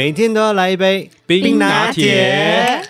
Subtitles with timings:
[0.00, 2.80] 每天都要来一杯冰拿铁。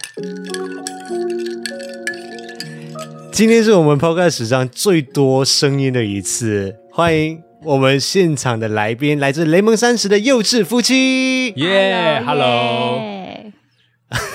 [3.32, 11.48] 今天是我们 Podcast 史上最多声音的一次，欢迎我们现场的来宾，来自雷蒙三十的幼稚夫妻。
[11.56, 13.00] 耶，Hello。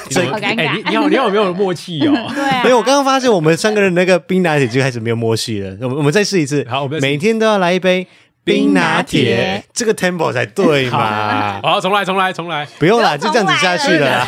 [0.09, 2.11] 所以，哎、欸，你你好，你好，没有默契哦。
[2.35, 5.77] 对啊，没有，我刚刚发现我们三个人那个冰拿铁就开始没有默契了。
[5.79, 8.05] 我们我们再试一次，好，我们每天都要来一杯。
[8.45, 11.59] 冰拿铁，这个 tempo 才对嘛？
[11.65, 14.27] 好，重来，重来，重来，不用啦，就这样子下去了啦。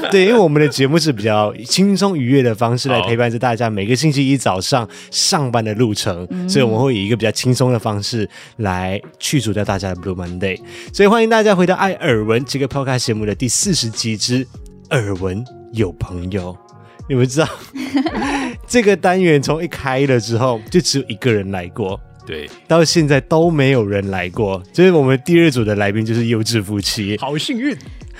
[0.00, 8.28] 对， 对，因为我们的节目是比较轻松愉悦的方式来陪伴着大家每个星期一早上上班的路程，所以我们会以一个比较轻松的方式
[8.58, 10.60] 来去除掉大家的 Blue Monday。
[10.92, 14.46] 所以欢迎大家回到《爱尔文》这个 podcast 节目的第四十集之
[14.90, 16.56] 耳闻有朋友。
[17.08, 17.48] 你们知道
[18.68, 22.00] 这个单元从一开了之后，就只有一个人来过。
[22.26, 27.76] 对，到现在都没有人来过，就是我们第二组的来宾就是优质夫妻，好幸运。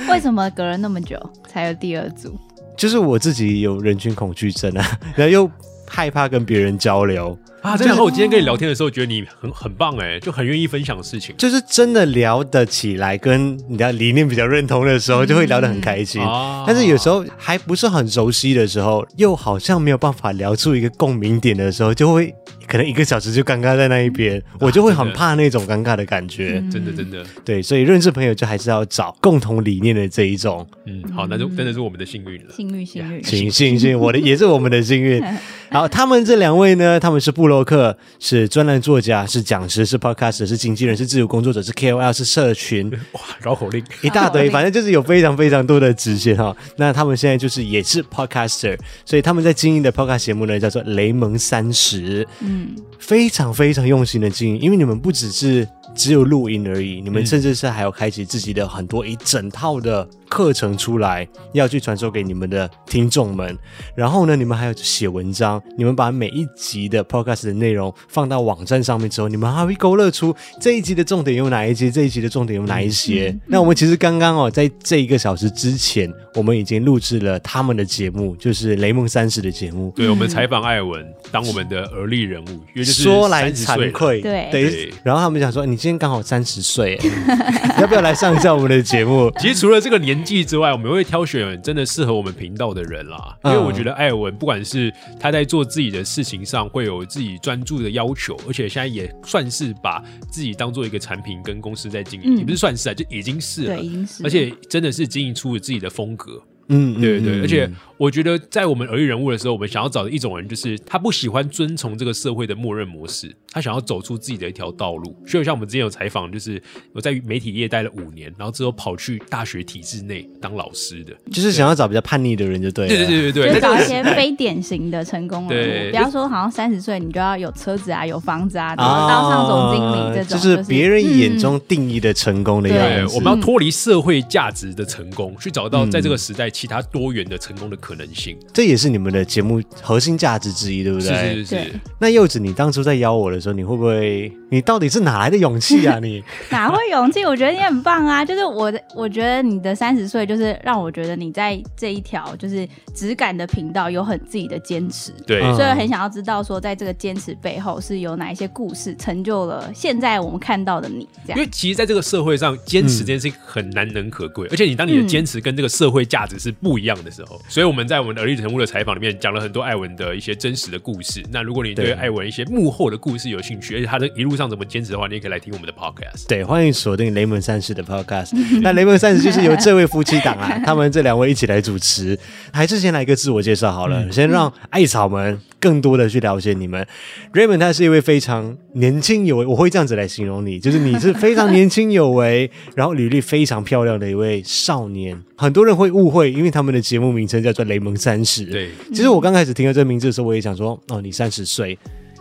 [0.09, 2.35] 为什么隔了那么久才有第二组？
[2.77, 5.51] 就是我自己有人群恐惧症啊， 然后又
[5.87, 7.77] 害怕跟别人交流啊。
[7.77, 16.23] 真的我今天跟你聊天的时候，觉得你很很棒哎，就很愿意分享事情，就是真的聊得起来，跟你的理念比较认同的时候，就会聊得很开心。
[16.23, 22.35] 嗯、但是有时候还不是很熟悉的时候，又好像没有办法聊出一个共鸣点的时候，就会。
[22.71, 26.63] 可能一个小时就尴尬在那一边，啊、我就会很怕那种尴尬的感觉。
[26.71, 30.65] 真的，真的，对，所以认识朋友就还是要找共同理念的这一种。
[30.87, 32.53] 嗯，好，那就真的是我们的幸运了。
[32.55, 35.21] 幸运，幸运，幸幸幸，我的也是我们的幸运。
[35.73, 42.89] 好，他们这两位呢，他们是布洛克，是专栏作家，是讲师，是 podcaster，是经纪人，是自由工作者，是 KOL，是社群。
[43.13, 46.57] 哇，绕口令一大堆，反正就是有非常非常多的职业哈。
[46.77, 52.27] 那他们现在就是也是 podcaster，所以他们在经营的 podcast 节目呢，叫做雷蒙三十。
[52.41, 52.60] 嗯，
[52.99, 53.41] 非常。
[53.41, 60.07] 非常非常用心的经营，因为你们不只是只有录音而已，你们甚至是还有开启自己的很多一整套的。
[60.31, 63.59] 课程出来要去传授给你们的听众们，
[63.97, 73.31] 然后呢，你们还要写文章，你们把每一集的 podcast 的内容放到网站上面之后，你们还会勾勒出这一集的重点有哪一集，这一集的重点有哪一些。
[73.35, 79.93] 嗯、那我们其实刚刚哦，在这一个小时之前，我们已经录制了他们的节目，就是雷梦三十的节目。
[79.97, 84.93] 对，我们采访艾文当我们的而立人物，因为就是说来惭愧，对对。
[85.03, 86.97] 然后他们想说，你今天刚好三十岁，
[87.81, 89.33] 要不要来上一下我们的节目？
[89.41, 90.21] 其实除了这个年。
[90.23, 93.35] 纪之外，我们会挑选真的适合我们频道的人啦。
[93.43, 103.83] 因为我觉得艾尔文不管是他在做自己的事情上会有自己专注的要求，而且现在也算是把自己当做一个产品跟公司在经营，也不是算是啊，就已经是了。
[104.23, 106.41] 而且真的是经营出了自己的风格。
[106.71, 107.71] 嗯，对对对，而且。
[108.01, 115.15] 我觉得在我们而立人物的时候，我们想要找的一种人，就是他不喜欢遵从这个社会的默认模式，他想要走出自己的一条道路。
[115.27, 116.59] 所以像我们之前有采访，就是
[116.95, 122.89] 我在媒体业待了五年，然后之后跑去大学体制内当老师的，就是想要找比较叛逆的人，就对了。
[122.89, 133.15] 对对对对对，就找一些非典型的成功人物，不要说好像三十岁你就要有车子啊、有房子啊，当上总经理这种，就是别人眼中定义的成功的样子。
[133.15, 138.37] 我们要脱离社会价值的成功，去找到在这个时代其他多元的成功的可能性。
[138.53, 141.09] 这也是你们的节目核心价值之一，对不对？
[141.09, 141.81] 是是是，是。
[141.99, 144.31] 那柚子，你当初在邀我的时候，你会不会？
[144.51, 145.99] 你到底是哪来的勇气啊？
[146.01, 147.25] 你 哪会勇气？
[147.25, 148.23] 我觉得你很棒啊！
[148.23, 155.13] 就是我的，我觉得你的三十岁，就是让我觉得你在这一条就是质感的频道有很自己的坚持。
[155.27, 161.09] 对，所以很想要知道说，在这个坚持背后是有哪一些故事成就了现在我们看到的你。
[161.25, 164.49] 这样，因为其实，在这个社会上，坚持这件事情很难能可贵。
[164.49, 171.23] 嗯、而且，你当你的坚持跟这个社会价值是不一样的时候，嗯、所以我们在我们的而立人物的采访里面讲了很多艾文的一些真实的故事。
[171.31, 176.27] 那如果你对艾文一些幕后的故事有兴趣，而且他的一路上怎么坚持的话，你也可以来听我们的 podcast。
[176.27, 178.31] 对，欢迎锁定雷蒙三十的 podcast。
[178.63, 182.19] 那雷蒙三十就是由这位夫妻档啊，他们这两位一起来主持。
[182.53, 186.87] 还是先来一个自我介绍好了，嗯、先让艾草们更多的去了解你们。
[187.35, 195.21] Raymond 他是一位非常年轻有为，我会这样子来形容你，就是你是非常年轻有为， 然后履历非常漂亮的一位少年。
[195.37, 198.45] 很多人会误会，因为他们的节目名称叫做雷蒙三十。
[198.45, 201.77] 对，其实我刚开始听到这个名字的时候，我也想说，哦，你三十岁，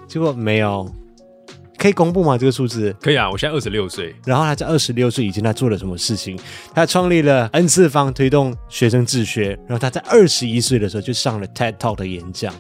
[0.07, 0.92] 结果没有，
[1.78, 2.36] 可以公布吗？
[2.36, 4.16] 这个数字可以啊，我现在二十六岁。
[4.25, 6.36] 然后他在二十六岁以前，他做了什么事情？
[6.74, 9.50] 他创立了 N 次方，推动学生自学。
[9.68, 12.51] 然后他在二十一岁的时候就上了 TED Talk 的演讲。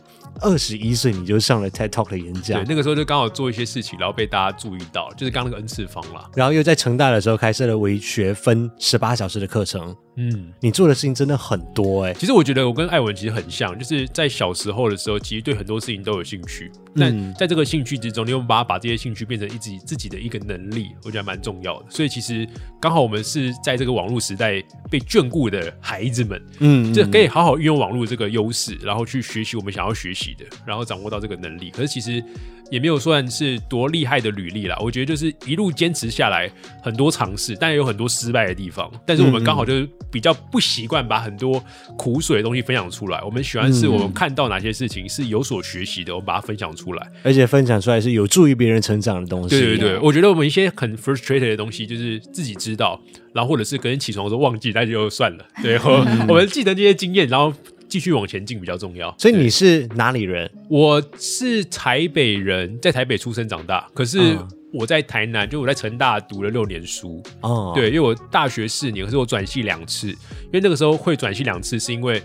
[0.41, 6.29] 二十一岁你就上了 TED Talk 的演讲，对，那个时候就刚好做一些事情，然后被大家注意到，就是刚那个 N 次方啦。
[6.35, 9.95] 然后又在成大的时候开设了为学分十八小时的课程。
[10.21, 12.13] 嗯，你做的事情真的很多哎、欸。
[12.19, 16.69] 其实我觉得我跟艾文其实很像，就是在小时候的时候，其实对很多事情都有兴趣。
[16.93, 21.85] 但在这个兴趣之中，你有没有把它把这些兴趣变成一自己自己的一个能力，我觉得蛮重要的。
[21.89, 22.45] 所以其实
[22.81, 24.61] 刚好我们是在这个网络时代
[24.91, 31.71] 被眷顾的孩子们，嗯，就可以好好运用网络这个优势，然后去学习我们想要学习的，然后掌握到这个能力。
[31.71, 32.21] 可是其实。
[32.69, 36.49] 也没有算是多厉害的履历啦，我觉得就是一路坚持下来，
[36.81, 38.89] 很多尝试，但也有很多失败的地方。
[39.05, 41.63] 但是我们刚好就是比较不习惯把很多
[41.97, 49.49] 苦水的东西分享出来，我们喜欢是我们看到哪些事情是有所学习的，我们把它分享出来，而且分享出来是有助于别人成长的东西。
[49.49, 53.01] 对对对，我觉得我们一些很 frustrated 的东西，就是自己知道，
[53.33, 55.45] 然后或者是隔天起床的时候忘记，那就算了。
[55.63, 55.79] 对，
[56.27, 57.53] 我 们记得这些经验，然后。
[57.89, 59.13] 继续往前进比较重要。
[59.17, 60.49] 所以你是哪里人？
[60.69, 63.89] 我是台北人，在台北出生长大。
[63.93, 64.37] 可是
[64.71, 67.21] 我在台南，就我在成大读了六年书。
[67.41, 70.07] 哦，对，因为我大学四年，可是我转系两次。
[70.09, 72.21] 因为那个时候会转系两次，是因为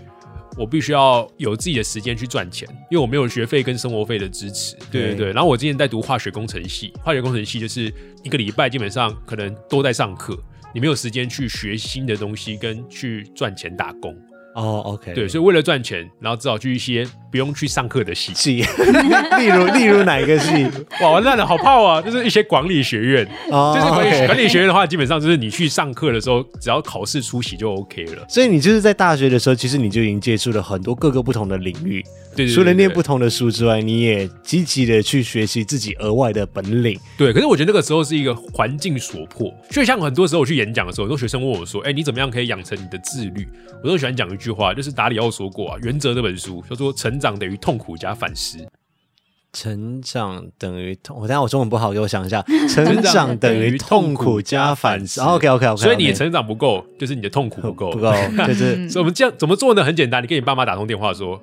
[0.55, 4.75] 我必须要有自己的时间去赚钱，因为我没有学费跟生活费的支持。
[4.91, 5.33] 对对对。
[5.33, 7.91] 然后我之前在读化学工程系，化学工程系就是
[8.23, 10.37] 一个礼拜基本上可能都在上课，
[10.73, 14.15] 你没有时间去学新的东西跟去赚钱打工。
[14.55, 18.61] 哦、oh，OK，对，所以为了赚钱，然后只好去一些不用去上课的系，系，
[19.37, 20.65] 例如例如哪一个系？
[21.03, 22.01] 哇，完蛋了，好泡啊！
[22.01, 24.25] 就是一些管理学院，oh, 就是管理 okay.
[24.27, 28.25] 管理学院的话，基本上就是你去上课的时候，只要考试出席就 OK 了。
[28.29, 32.01] 所以你就是在大学的时候，其实你就已经接触了很多各个不同的领域。
[32.35, 36.99] 对，对，对，对，除了念不同的书之外，你也积极的去学习自己额外的本领。
[37.17, 43.47] 对，可是我觉得那个时候是一个环境所迫，就像很多时候我去演讲的时候，很多学生问我说：“哎，你怎么样可以养成你的自律？”
[43.83, 48.57] 我都喜欢讲一句话，就是达里奥说过啊，《原则》这本书叫做“成长等于痛苦加反思”。
[49.53, 52.41] 成长等于痛，我等下我中文不好，给我想一下。
[52.67, 55.21] 成长等于痛苦加反思。
[55.21, 55.81] OK OK OK。
[55.81, 58.11] 所以你的成长不够，就是你的痛苦不够， 不够。
[58.47, 59.81] 就是， 所以我们这样怎么做呢？
[59.81, 61.41] 很简单，你跟你爸妈打通电话说。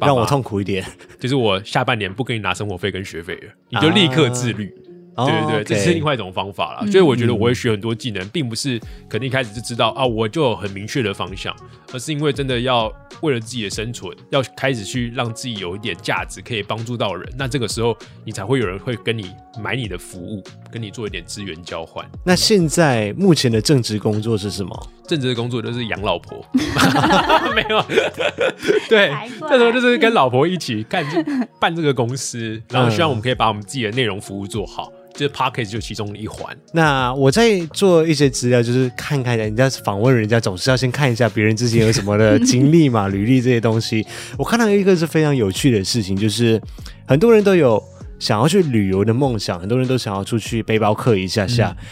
[0.00, 0.84] 让我痛苦一点，
[1.18, 4.74] 就是我下半年不给你拿生活费跟学费了，你就立刻自律。
[5.16, 5.64] 啊、对对对，oh.
[5.64, 6.90] 这是另外一种方法了。
[6.90, 11.54] 所以我觉得我会学很多技能，嗯、并不是可能一开始就知道啊，我就有很明确的方向，
[11.92, 12.92] 而是因为真的要
[13.22, 17.32] 为了自己的生存，要开始去让自己有一点价值，可以帮助到人。
[17.38, 19.30] 那这个时候，你才会有人会跟你
[19.62, 22.04] 买你的服务，跟你做一点资源交换。
[22.24, 24.88] 那现在目前的正职工作是什么？
[25.06, 26.44] 正职的工作就是养老婆，
[27.54, 27.84] 没有，
[28.88, 31.22] 对，那时候就是跟老婆一起干这
[31.60, 36.56] 办这个公司，然后希望我们可以把我们自己的内容服务做好，就是 Podcast 就其中的一环。
[36.72, 44.06] 那我在做一些资料，就是看看人家访问人家，总是要先看一下别人之前有什么的经历嘛，履历这些东西。
[44.38, 46.60] 我看到一个是非常有趣的事情，就是
[47.06, 47.82] 很多人都有
[48.18, 51.76] 想要去旅游的梦想，很多人都想要出去背包客一下下。
[51.78, 51.86] 嗯、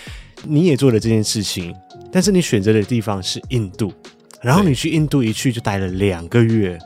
[0.45, 1.75] 你也做了这件事情。
[2.11, 3.93] 但是你选择的地方是印度，
[4.43, 6.79] 然后你去印度一去就待了两个月，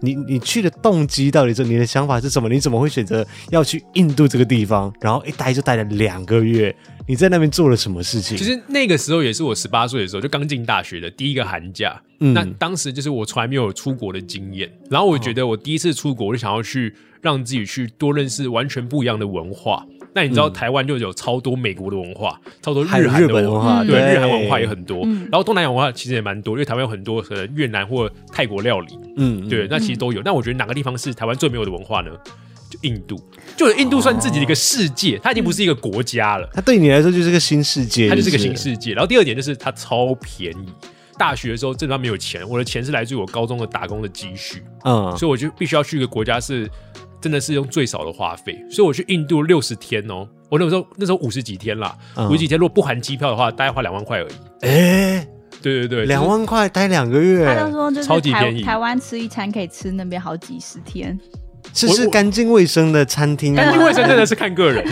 [0.00, 2.48] 你你去的动机到底是你的想法是什么？
[2.48, 4.92] 你怎么会选择要去印度这个地方？
[5.00, 6.74] 然后一待就待了两个月，
[7.06, 8.36] 你在那边做了什么事情？
[8.36, 12.02] 其实那个时候也是我十八岁的时候，就刚进大学的第一个寒假。
[12.18, 19.86] 嗯，那当时就是我从来没有出国的经验，然后我觉得我第一次出国，我就想要去让自己去多认识完全不一样的文化。
[20.14, 25.02] 那你知道台湾就有超多美国的文化，嗯、超多日韩的文化，对，日韩文化也很多。
[25.06, 30.20] 嗯、然后东南亚文化其实也蛮多，因为台湾有很多可能越南或泰国料理，嗯，对，那其实都有。
[30.22, 32.10] 那我觉得哪个地方是台湾最没有的文化呢？
[32.68, 33.18] 就印度，
[33.56, 36.48] 就印度算自己的一个世界，哦、它已经不是一个国家了。
[36.52, 38.92] 它对你来说就是个新世界，它就是个新世界。
[38.92, 40.66] 然后第二点就是它超便宜。
[41.18, 46.68] 大学的时候正常没有钱，我的钱是来自于我高中的打工的积蓄，嗯，所以我就必须要去一个国家是。
[47.22, 50.28] 真的是用最少的花费，所以我去印度六十天哦。
[50.50, 51.96] 我那时候那时候五十几天啦，
[52.28, 54.32] 五十几天如果不含机票的话，大概花两万块而已。
[54.60, 55.26] 哎，
[55.62, 58.62] 对对对，两万块待两个月，他都说就是超级便宜。
[58.62, 61.18] 台湾吃一餐可以吃那边好几十天，
[61.72, 64.84] 是是干净卫生的餐厅，干净卫生真的是看个人。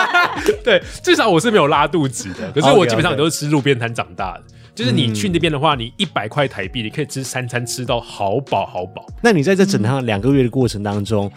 [0.62, 2.52] 对，至少我是没有拉肚子的。
[2.52, 4.42] 可是我基本上都是吃路边摊长大的。
[4.72, 9.04] 就是你去那边的话，你一百块台币，你可以吃三餐吃到好饱好饱。
[9.20, 11.30] 那你在这整趟两个月的过程当中，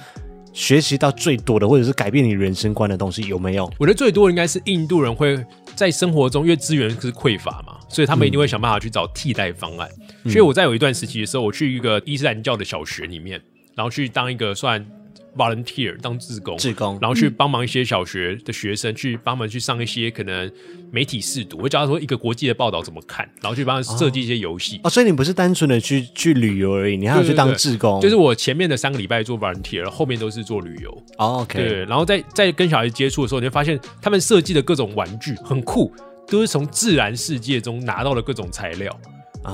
[0.54, 3.66] 学习到最多的，或者是改变你人生观的东西有没有？
[3.78, 5.44] 我觉得最多的应该是印度人会
[5.76, 9.90] 在生活中，因为资源是匮乏嘛，所以他们一定会想办法去找替代方案。
[10.24, 13.42] 嗯、所以我在有一段时期的时候，我去一个伊斯兰教的小学里面，
[13.76, 14.86] 然后去当一个算。
[15.36, 20.52] Volunteer 当志工，志工，然后去帮忙一些小学的学生，去帮忙去上一些可能
[20.92, 24.80] 媒体试读，我教他说一个国际的报道怎么看，然后去帮他设计一些游戏。
[24.84, 28.00] 哦，所以你不是单纯的去去旅游而已，你还要去当志工。
[28.00, 30.92] 就是我前面的三个礼拜做 volunteer，后面都是做旅游。
[31.18, 31.58] 哦，OK。
[31.58, 35.92] 对，然后在在跟小孩接触的时候，你会发现他们设计的各种玩具很酷，
[36.28, 38.96] 都是从自然世界中拿到的各种材料。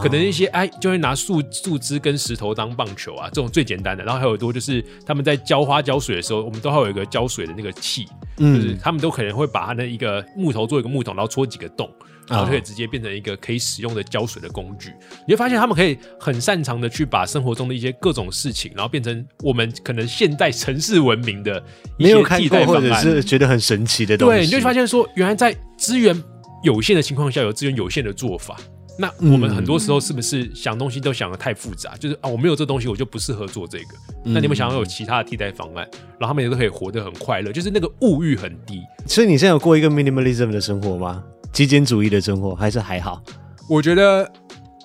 [0.02, 4.04] 可能一些哎就会拿树树枝跟石头当棒球啊，这种最简单的。
[4.04, 8.06] 然后还有多就是他们在浇花浇水的时候，我们都还有一个浇水的那个器，
[8.38, 11.90] 嗯、就是他们都可能会把它的一个木头做一个木桶，然后戳几个洞。
[12.28, 14.94] 然后就可以直接变成一个可以使用的浇水的工具，
[15.26, 21.60] 你会发现他们可以很擅长的去把生活中的一些各种事情，然后变成我们可能现代城市文明的
[21.98, 24.36] 一些替代方案，或者是觉得很神奇的东西。
[24.36, 26.16] 对，你就发现说，原来在资源
[26.62, 28.56] 有限的情况下，有资源有限的做法。
[29.02, 31.96] 那我们很多时候是不是想东西都想的太复杂？
[31.96, 33.86] 就是啊，我没有这东西，我就不适合做这个。
[34.26, 35.88] 那你们想要有其他的替代方案，
[36.20, 38.82] 然后他们也都可以活得很快乐，就是那个物欲很低。
[39.08, 41.24] 所以你现在有过一个 minimalism 的生活吗？
[41.54, 43.24] 极简主义的生活还是还好，
[43.70, 44.30] 我觉得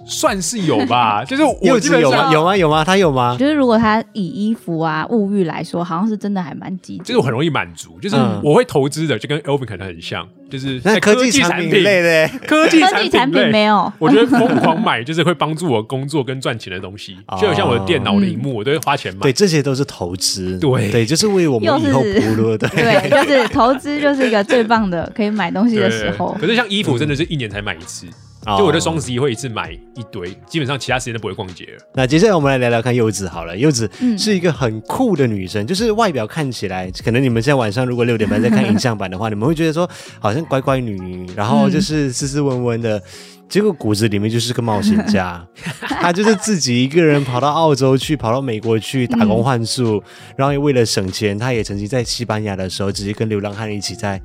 [0.07, 1.25] 算是有吧。
[1.29, 2.33] 就是柚子有吗？
[2.33, 2.57] 有吗？
[2.57, 2.85] 有吗？
[2.85, 3.37] 他有吗？
[3.39, 7.05] 就是如果他以衣服啊物欲来说，好像是真的还蛮极简。
[7.05, 10.27] 就是我很容易满足，就是我会投资的，就跟 Elvin 可能很像。
[10.51, 12.79] 就是在科技产品类的科技
[13.11, 19.21] 产品类没有，我觉得疯狂买就是会帮助我工作跟赚钱的东西， 就像我的电脑的萤幕，我都会花钱买。
[19.23, 20.57] 对，这些都是投资。
[20.61, 22.69] 对对，就是为我们以后铺路的。
[22.77, 26.37] 对，就是投资就是一个最棒的可以买东西的时候。
[26.39, 28.07] 可是像衣服，真的是一年才买一次。
[28.59, 31.85] 就我的双十一会一次买一堆，基本上其他时间都不会逛街了。
[31.95, 33.57] 那接下来我们来聊聊看柚子好了。
[33.57, 39.89] 柚子是一个很酷的女生，就是外表看起来，可能你们现在晚上如果六点半在看影像版的话， 你们会觉得说
[40.21, 43.03] 好像乖乖女，然后就是斯斯文文的，
[43.49, 45.47] 结果骨子里面就是个冒险家。
[45.89, 50.03] 她就是自己一个人跑到澳洲去，跑到美国去打工换宿，
[50.37, 54.21] 然后也为了省钱，她也曾经在西班牙的时候直接跟流浪汉一起在。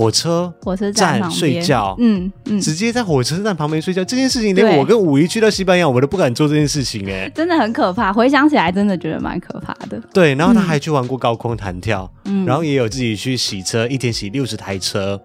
[0.00, 8.10] 火车火车站睡觉，嗯嗯，直接在火车站旁边睡觉，这件事情连我跟五一去到西班牙，我们都不敢做这件事情，哎，真的很可怕。
[8.10, 10.00] 回想起来，真的觉得蛮可怕的。
[10.14, 15.20] 对，然后他还去玩过高空弹跳，嗯，然后也有自己去洗车，一天洗六十台车。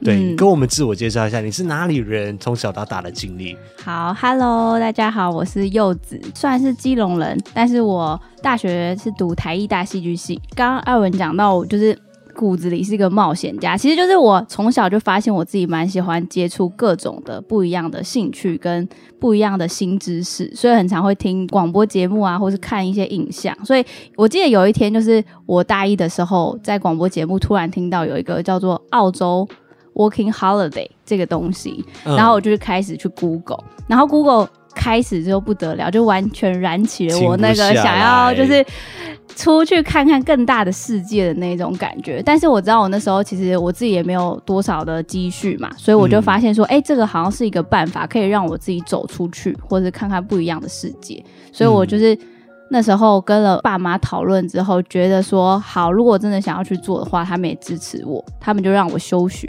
[0.00, 2.36] 对，跟我们自我介绍一下，你是哪里人？
[2.38, 3.56] 从小到大的经历。
[3.84, 10.40] 好，Hello，大家好，我是柚子，虽然是基隆人，但是我大学是读台艺大戏剧系。
[10.54, 11.96] 刚刚艾文讲到，就是。
[12.38, 23.52] 骨子里是一个冒险家，其实就是我从小就发现我自己蛮喜欢接触各种的不一样的兴趣跟不一样的新知识，所以很常会听广播节目啊，或是看一些影像。
[23.64, 29.44] 所以我记得有一天，就是我大一的时候，在广播节目突然听到有一个叫做澳洲
[29.94, 38.64] Working Holiday 这个东西，然后我就开始去 Google，然后 Google 开始就不得了，就完全燃起了我那个想要就是。
[39.36, 51.22] 出去看看更大的世界的那种感觉，但是我知道我那时候其实我自己也没有多少的积蓄嘛，所以我就发现说，哎、嗯欸，这个好像是一个办法，可以让我自己走出去，或者看看不一样的世界。
[51.52, 52.18] 所以我就是
[52.68, 59.46] 那时候跟了爸妈讨论之后，觉得说好，如果真的想要去做的话，他们也支持我，他们就让我休学。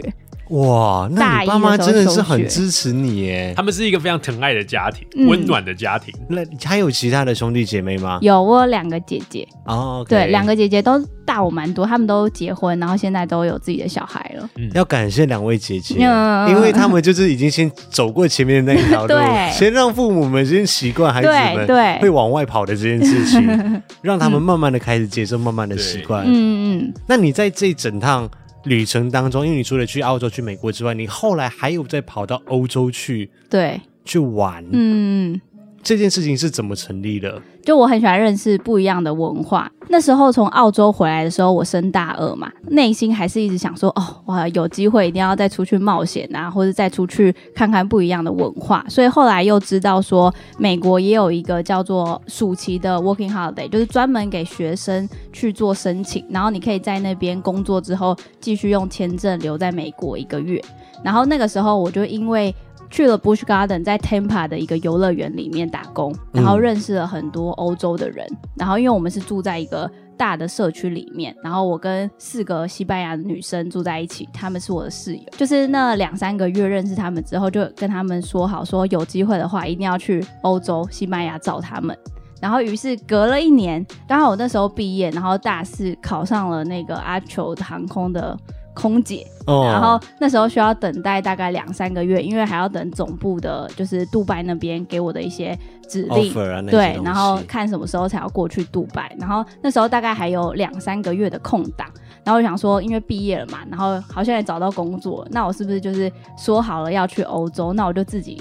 [0.50, 3.54] 哇，那你爸妈真的是很支持你耶！
[3.56, 6.12] 他们是一个非常疼爱的家庭，温、嗯、暖的家庭。
[6.28, 8.18] 那还有其他的兄弟姐妹吗？
[8.20, 9.46] 有，我有两个姐姐。
[9.64, 14.50] 哦，okay、对，两个姐姐都大我蛮多，他们都结婚，然后现在都有自己的小孩了。
[14.56, 26.24] 嗯，要感谢两位姐姐，嗯、因为他们就是已经先走过前面的那一条路， 对先让父母们先习惯孩子们对会往外跑的这件事情， 让他们慢慢的开始接受，慢慢的习惯。
[26.26, 26.94] 嗯嗯。
[27.06, 28.28] 那你在这一整趟。
[28.64, 35.40] 旅程当中，因为你除了去澳洲、去美国之外，你后来还有再跑到欧洲去，对，去玩，嗯。
[35.82, 37.40] 这件事情是怎么成立的？
[37.62, 39.70] 就我很喜欢认识不一样的文化。
[39.88, 48.84] 那时候从澳洲回来的时候，我升大二嘛，内心还是一直想说，哦，我有机会一定要再出去冒险啊，或者再出去看看不一样的文化。
[48.88, 60.62] 所以后来又知道说，美国也有一个叫做暑期的 Working Holiday，就是专门给学生去做申请，然后你可以在那边工作之后，继续用签证留在美国一个月。
[61.02, 62.54] 然后那个时候我就因为。
[62.90, 68.26] 去了 Busch Garden，在 Tampa 的一个游乐园里面打工，然后认识了很多欧洲的人。
[68.30, 75.22] 嗯、然后因为我们是住在一个大的社区里面，然后我跟四个西班牙的女生住在一起，她们是我的室友。
[75.36, 81.96] 就是那两三个月认识他们之后，就跟他们说好，说有机会的话一定要去欧洲西班牙找他们。
[82.40, 88.36] 然后于是隔了一年，刚好我那时候毕业，然后大四考上了那个阿酋航空的。
[88.80, 89.66] 空姐，oh.
[89.66, 99.14] 然后那时候需要等待大概两三个月，因为还要等总部的，就是杜拜那边给我的一些指令啊，对，然后看什么时候才要过去杜拜。
[99.18, 101.86] 然后那时候大概还有两三个月的空档，
[102.24, 107.74] 然后我想说，因为毕业了嘛，然后好像也找到工作，那我是不是就是说好了要去欧洲？
[107.74, 108.40] 那我就自己，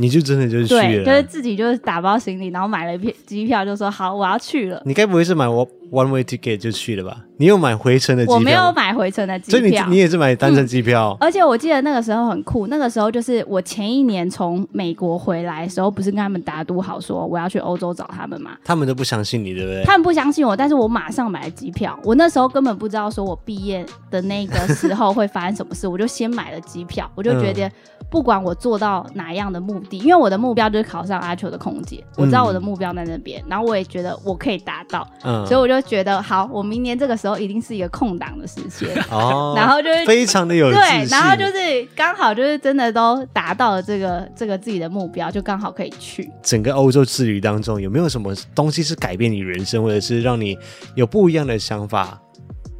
[0.00, 4.82] 你就真的就是去了，对，就是自己就是打包行李，然后买了一片机票，就说好，我要去了。
[4.86, 7.18] 你该不会是买我 one way ticket 就去了吧？
[7.36, 8.34] 你有买回程的机票？
[8.34, 11.26] 我没有买回程的机票，所以你你也是买单程机票、嗯。
[11.26, 18.52] 而且我记得那个时候很酷，那个时候就是我前一年从美国回来的时候，不是跟他们打赌好说我要去欧洲找他们吗？
[18.64, 19.84] 他们都不相信你，对不对？
[19.84, 21.98] 他们不相信我，但是我马上买了机票。
[22.04, 27.70] 我那时候根本不知道说我毕业的那个时候会发生什么事，我就先买了机票，我就觉得
[28.10, 38.88] 不管我做到哪样的目的，因为我的目标就是考上阿球的空姐，我知道我的目标在那边，然后我也觉得我可以达到，嗯，所以我就觉得好，我明年这个时候一定是一个空档的时间。
[39.10, 46.30] 哦， 然后就是非常的有对，然后就是刚好就是真的都达到了这个这个自己的目标，就刚好可以去。
[46.42, 50.58] 整个欧洲之旅当中，有没有什么东西是改变你人生，或者是让你
[50.96, 52.20] 有不一样的想法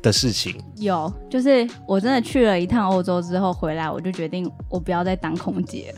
[0.03, 0.55] 的事情？
[0.77, 5.95] 有，就是我真的去了一趟欧洲之后回来，我就决定我不要再当空姐。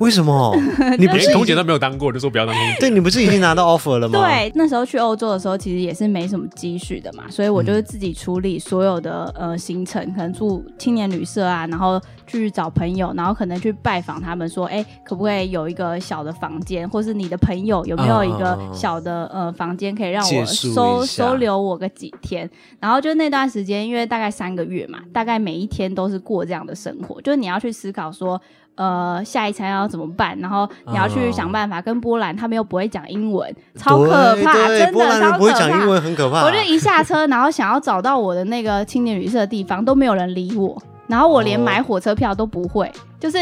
[0.00, 0.56] 为什么？
[0.98, 2.76] 你不是空姐都没有当过，就说不要当空姐。
[2.80, 4.26] 对，你不是已经拿到 offer 了吗？
[4.26, 22.48] 对，那时候去欧洲的时候，其实也是没什么积蓄的嘛，所以我就是自己处理所有的呃行程，可能住青年旅社啊，然后去找朋友，然后可能去拜访他们，说，哎，可不可以有一个小的房间，或是你的朋友有没有一个小的呃房间，可以让我收收留我个几天？
[22.78, 28.40] 然后就那段时间，因为大概三个月嘛，大概每一天都是过这样的生活，就是你要去思考说。
[28.76, 30.38] 呃，下一餐要怎么办？
[30.38, 36.44] 然后你要去想办法跟波兰，他们又不会讲英文，超可怕，真的波兰人不会讲英文，很可怕。
[36.44, 42.86] 我就一下车，然后想要找到我的那个青年旅社的地方，都没有人理我，然后我连买火车票都不会。
[42.86, 43.38] 哦就是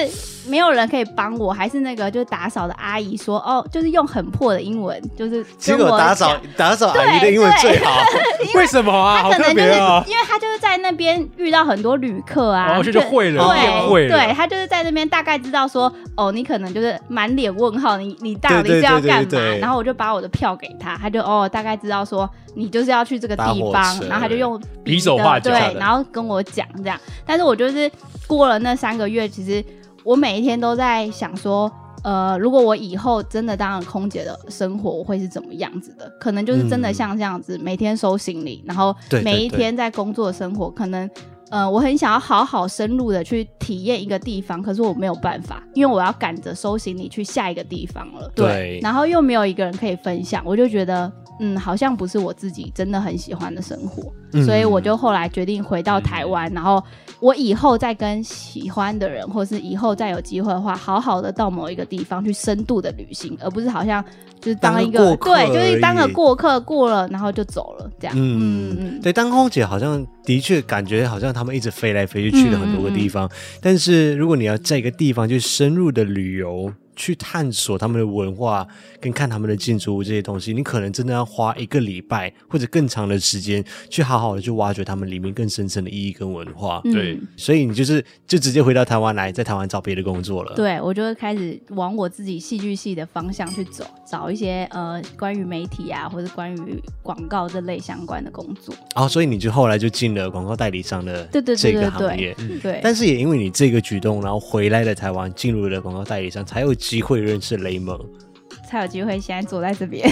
[0.48, 8.02] 没有人可以帮我，还是那个就是打扫的阿姨说哦，就是用很破的英文，就是结果打扫打扫阿姨的英文最好，
[8.56, 9.22] 为什么啊？
[9.22, 9.78] 他可能就是
[10.10, 13.44] 因为他就是在那边遇到很多旅客啊，然后就会了，
[13.88, 19.38] 对对，他就是在那边大概知道说哦，你可能就是满脸问号，你你到底是要干嘛？
[19.60, 22.28] 然后我就把我的票给他，他就哦大概知道说
[22.58, 27.90] 你就是要去这个地方，然后他就用比手画脚，对，然后跟我讲这样，但是我就是
[28.26, 29.64] 过了那三个月，其实。
[30.04, 31.70] 我每一天都在想说，
[32.02, 36.10] 呃，如果我以后真的当了空姐的生活，我会是怎么样子的？
[36.18, 41.10] 可能就是真的像这样子，嗯、每天收行李，然后每一天在工作生活，对对对，可能，
[41.50, 48.30] 呃，我很想要好好深入的去体验一个地方，可是我没有办法，因为我要赶着收行李去下一个地方了。
[48.34, 56.82] 对，对，然后又没有一个人可以分享，我就觉得，嗯，好像不是我自己真的很喜欢的生活，嗯、所以我就后来决定回到台湾，嗯、然后。
[57.20, 64.00] 我以后再跟喜欢的人，或是以后再有机会的话，好好的到某一个地方去深度的旅行，而不是好像
[64.40, 68.16] 就是当一个，个对，就是当个过客过了，然后就走了这样。
[68.16, 68.22] 嗯
[68.70, 73.28] 嗯嗯，对，当空姐好像的确感觉好像他们一直飞来飞去，去了很多个地方。
[73.60, 76.72] 但是如果你要在一个地方去深入的旅游。
[76.98, 78.66] 去探索他们的文化，
[79.00, 86.80] 跟看他们的建筑物这些东西，你可能真的要花一个礼拜或者更长的时间，去好好的去挖掘他们里面更深层的意义跟文化。
[86.82, 90.56] 对，嗯、所以你就是就直接回到台湾来，在台湾找别的工作了。
[90.56, 98.74] 对，我就会开始往我自己戏剧系的方向去走，找一些呃关于媒体啊，或者关于广告这类相关的工作。
[98.96, 101.24] 哦，所以你就后来就进了广告代理商的
[101.56, 102.34] 这个行业。
[102.60, 106.74] 对，但是也因为你这个举动，然后回来了台湾，进入了广告代理商，才有。
[106.88, 108.00] 机会认识雷蒙，
[108.66, 110.10] 才有机会现在坐在这边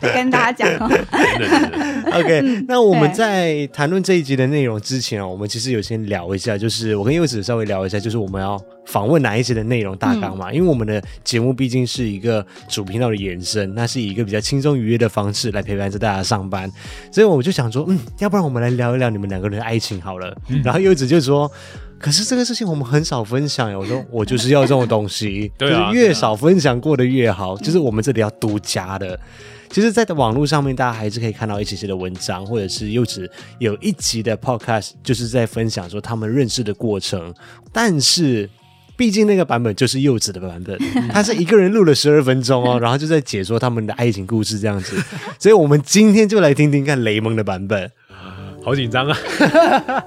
[0.00, 0.90] 跟大家讲哦。
[2.18, 10.50] OK，、嗯、那我们在谈论这一集的内容之前啊，我们其实有先聊一下，就是我跟柚子稍微聊一下，就是我们要访问哪一集的内容大纲嘛。
[10.50, 16.70] 嗯、因为我们的节目毕竟是一个主频道的延伸，那是以一个比较轻松愉悦的方式来陪伴着大家上班，
[17.12, 20.34] 所以我就想说，嗯，要不然我们来聊一聊你们两个人的爱情好了。
[20.48, 21.50] 嗯、然后柚子就说。
[22.04, 29.18] 可是这个事情我们很少分享呀，我说 我就是要这种东西， 就是越少分享过的越好，就是我们这里要独家的。
[29.70, 37.34] 其实，在网络上面，大家还是可以看到一些些的文章，或者是柚子有一集的 podcast，就是在分享说他们认识的过程。
[37.72, 38.48] 但是，
[38.96, 40.78] 毕竟那个版本就是柚子的版本，
[41.10, 45.02] 他是一个人录了十二分钟哦，然后就在解说他们的爱情故事这样子。
[45.38, 47.90] 所以我们今天就来听听看雷蒙的版本。
[48.64, 49.16] 好紧张啊！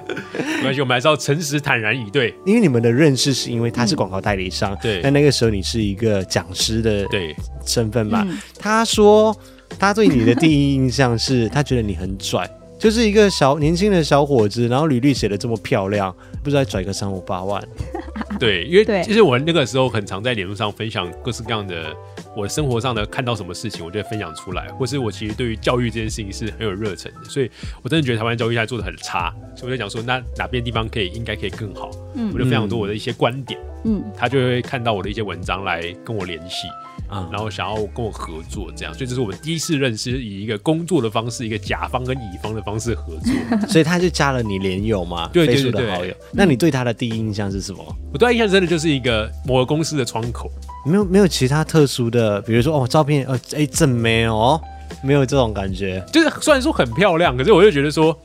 [0.58, 2.34] 没关系，我们还是要诚实坦然以对。
[2.43, 5.02] 因为你们的认识是因为他是广告代理商，对、嗯。
[5.04, 8.26] 但那个时候你是一个讲师的对身份吧？
[8.28, 9.36] 嗯、他说
[9.78, 17.61] 他对你的第一印象是他觉得你很拽，就是一个小年轻的小伙子，然后履历写的这么漂亮，不知道拽个三五八万。
[18.39, 21.95] 对，因为其实我那个时候很常在脸书上分享各式各样的。
[22.35, 27.49] 我生活上的看到什么事情，我就会分享出来，或是我其实对于教育这件事情是很有热忱的，所以
[27.81, 36.67] 我真的觉得台湾教育现在做的很差，所以我就讲说，那哪边地方可以应该可以更好，嗯，我就分享多我的一些观点，嗯，他就会看到我的一些文章来跟我联系，
[37.10, 43.34] 嗯，然后想要跟我合作，这样，所以这是我们第一次认识，以一个工作的方式，一个甲方跟乙方的方式合作，
[43.70, 46.13] 所以他就加了你连友嘛，对对对，好友。
[46.34, 47.84] 那你对他的第一印象是什么？
[48.12, 50.52] 我对他印象真的就是一个某个公司的窗口，
[50.86, 54.62] 没有没有其他特殊的，比如说哦，照片呃哎正没有哦，
[55.02, 58.17] 没有这种感觉，就是虽然说很漂亮，可是我就觉得说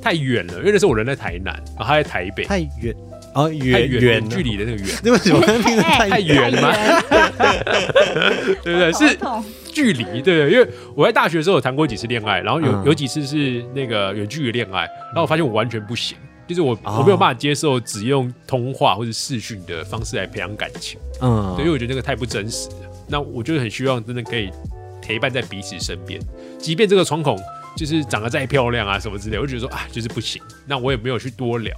[0.00, 2.94] 太远了，因为那时候我人在台南，然后他在台北，太远。
[3.38, 6.72] 哦，远远距离的那个远， 为什么听得太太远了吗？
[8.64, 8.92] 对不对？
[8.92, 9.16] 是
[9.72, 10.50] 距离，对不对？
[10.50, 16.16] 因为我在大学的时候有谈过几次恋爱，然后有有几次是那个远距离恋爱，然后我发现我完全不行，
[16.48, 22.76] 就是我我没有办法接受只用通话或者视讯的方式来培养感情，嗯，对，因为我觉得那个太不真实了。
[23.06, 24.50] 那我就很希望真的可以
[25.00, 26.20] 陪伴在彼此身边，
[26.58, 27.38] 即便这个窗口
[27.76, 30.42] 就是长得再漂亮啊什么之类，我就觉得说啊，就是不行。
[30.66, 31.72] 那我也没有去多聊。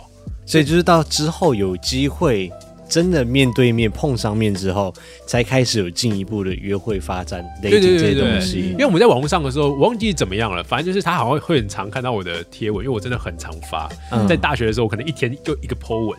[0.51, 2.51] 所以就是到之后有机会
[2.89, 4.93] 真的面对面碰上面之后，
[5.25, 8.71] 才开始有进一步的约会发展，累积这些东西。
[8.71, 13.89] 因为我们在网络上的时候，我忘记怎么样了，反正就是他好像会很常看到我的贴文，因为我真的很常发。
[14.11, 16.19] 嗯、在大学的时候，我可能一天就一个 po 文。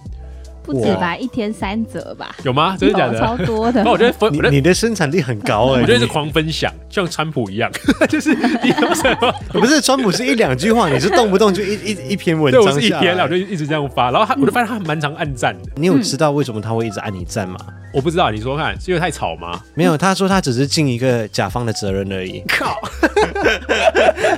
[0.63, 2.35] 不止吧，一天三折吧？
[2.43, 2.75] 有吗？
[2.79, 3.19] 真的假的？
[3.19, 3.81] 超多的。
[3.85, 7.71] 那我觉得分，你你的生产力很高哎，我觉得是狂分享，像川普一样，
[8.07, 9.33] 就是你有什么？
[9.59, 15.69] 不是川普是一两句话，你是动不动就一一一篇文章，对，我是一篇，然后就一直这样发，然后他我就发现他蛮常按赞的。
[15.75, 17.57] 你有知道为什么他会一直按你赞吗？
[17.93, 19.59] 我不知道，你说看，是因为太吵吗？
[19.73, 22.41] 没有，他说他只是尽一个甲方的责任而已。
[22.47, 22.77] 靠，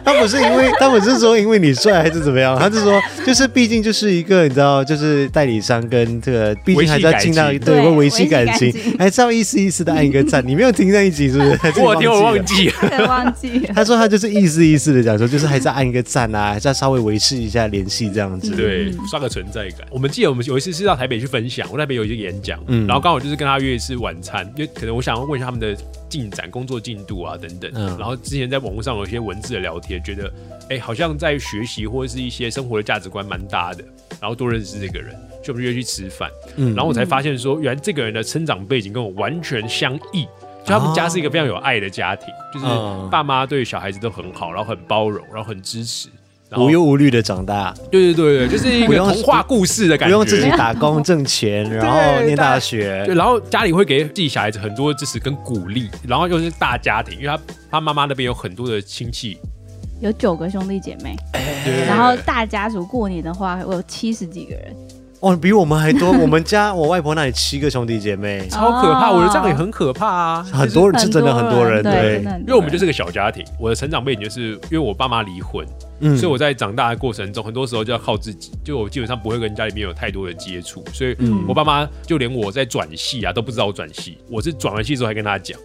[0.03, 6.93] 他不是因为，他不是说因为你帅还是怎么样，他是说就是毕竟就是一个你知道，就是代理商跟这个毕竟。
[6.93, 10.45] 还是要尽到对，会维系感情，还是要意思意思的按一个赞。
[10.45, 11.49] 你没有听在一起是不是？
[11.82, 13.60] 我听我忘记了， 忘记。
[13.73, 18.52] 他说他就是意思意思的讲说，就是还是要按一个赞啊，还是要稍微维系一下联系这样子。
[18.56, 19.88] 对，刷个存在感。
[19.89, 25.76] 我们记得我们有一次是到台北去分享，我那边有一个演讲，嗯，然后刚好就是跟他约一次晚餐，因为可能我想要问一下他们的
[26.10, 27.71] 进展、工作进度啊等等。
[27.73, 30.32] 嗯，然后之前在网络上有一些文字的聊天，觉得
[30.69, 33.84] 哎，好像在学习或者是一些生活的价值观蛮搭的，
[34.21, 35.15] 然后多认识这个人。
[35.43, 40.27] 就我们约去吃饭，嗯，然后我才发现说，原来这个人的成长背景跟我完全相异。
[40.65, 42.65] 就他们家是一个非常有爱的家庭，就是
[43.11, 46.07] 爸妈对小孩子都很好，然后很包容，然后很支持，
[46.55, 47.73] 无忧无虑的长大。
[47.91, 53.03] 对对对对，就是一个童话故事的感觉，不用自己打工挣钱， 然后念大学。
[53.05, 57.39] 对，然后家里会给自己小孩子很多的支持跟鼓励，然后又是大家庭，因为他
[57.69, 59.37] 他妈妈那边有很多的亲戚，
[59.99, 61.13] 有九个兄弟姐妹，
[61.89, 64.73] 然后大家族过年的话，我有七十几个人。
[65.23, 66.12] 哦，比我们还多。
[66.19, 69.09] 我们家我外婆那里七个兄弟姐妹，超可怕。
[69.09, 70.43] 我觉得这样也很可怕啊。
[70.43, 73.41] 很多人是真的很多人，对，因为我们就是个小家庭。
[73.57, 75.65] 我的成长背景就是因为我爸妈离婚，
[76.01, 78.51] 嗯，所以我在长大的过程中，很多时候就要靠自己。
[78.65, 81.15] 就我基本上不会跟家里面有太多的接触，所以
[81.47, 84.17] 我爸妈就连我在转系啊都不知道我转系。
[84.29, 85.57] 我是转完系之后还跟他讲。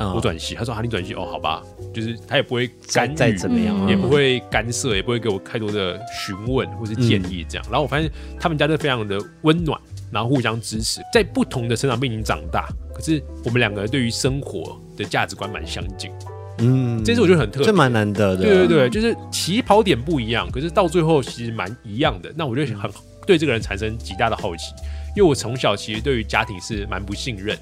[0.00, 1.62] 我转系，他说：“啊，你转系哦，好吧，
[1.94, 7.64] 就是他也不会干预怎么样，也不会干涉，也不会给我太多的询问或是建议这样。
[7.70, 9.80] 然后我发现他们家就非常的温暖，
[10.10, 16.10] 然后互相支持，在不同的成长背景长大，可是我们两个人对于生活的价值观蛮相近。
[16.58, 18.42] 嗯，这次我觉得很特别，这蛮难得的。
[18.42, 22.32] 对对对，就是起跑点不一样，可是到最后其实蛮一样的。
[22.36, 22.90] 那我就很
[23.26, 24.72] 对这个人产生极大的好奇，
[25.16, 27.56] 因为我从小其实对于家庭是蛮不信任。”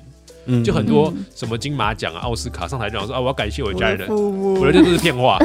[0.47, 5.39] 嗯，就很多什么金马奖啊、奥斯卡上台讲说啊，我要感谢我的家人，我，觉得这都是骗话，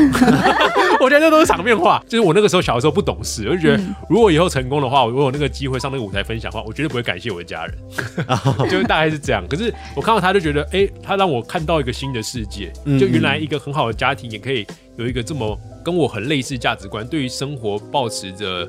[1.00, 2.04] 我觉得这都是场面话。
[2.08, 7.76] 就是我那个时候小的时候不懂事，我就觉得如果以后成功的话，我有那个机会上那个舞台分享的话，我绝对不会感谢我的家人，
[8.70, 9.44] 就大概是这样。
[9.48, 14.66] 可是我看到他就觉得，哎、欸，他让我看到一个新的世界，就原来一个很好的家庭也可以
[14.98, 18.68] 有一个这么跟我很类似价值观，对于生活保持着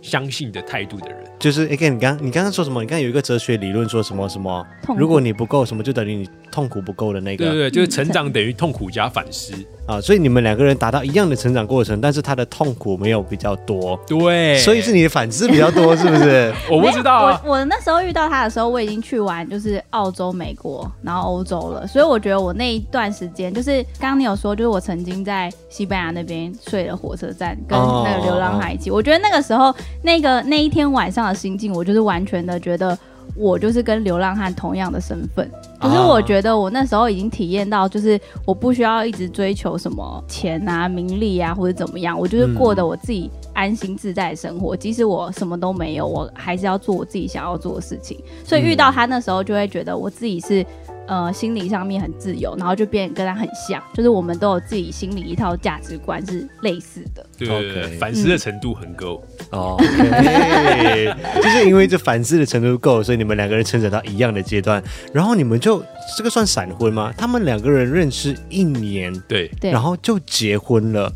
[0.00, 1.24] 相信的态度的人。
[1.38, 2.80] 就是，again，你刚你刚刚说什么？
[2.80, 4.66] 你刚有一个哲学理论说什么什么？
[4.96, 6.28] 如果你不够什么，就等于你
[6.58, 7.44] 痛苦不够的那个。
[7.44, 9.52] 对对对，就是成长等于痛苦加反思。
[9.86, 16.52] 啊，所以你们两个人达到一样的成长过程，但是他的痛苦没有比较多，对，所以是你的反思比较多，是不是？
[16.70, 32.98] 我不知道啊，我我那时候遇到他的时候，我已经去完就是澳洲、美国，然后欧洲了，所以我觉得我那一段时间，就是刚刚你有说，就是我曾经在西班牙那边睡了火车站，跟那个流浪汉一起，哦，我觉得那个时候那个那一天晚上的心境，我就是完全的觉得。
[33.34, 48.18] 我就是跟流浪汉同样的身份，可是我觉得我那时候已经体验到，就是我不需要一直追求什么钱啊、名利啊或者怎么样，我就是过得我自己安心自在的生活，即使我什么都没有，我还是要做我自己想要做的事情。
[48.44, 50.64] 所以遇到他那时候，就会觉得我自己是
[51.08, 57.26] 呃心理上面很自由，然后就变跟他很像，就是我们都有自己心里一套价值观是类似的。
[57.36, 59.20] 对对对，反思的程度很够。
[59.50, 59.76] 哦
[61.42, 65.82] 就是因为这反思的程度够，所以你们两个人成长到一样的阶段，然后你们就
[66.16, 67.12] 这个算闪婚吗？
[67.16, 71.12] 他们两个人认识一年，对，然后就结婚了。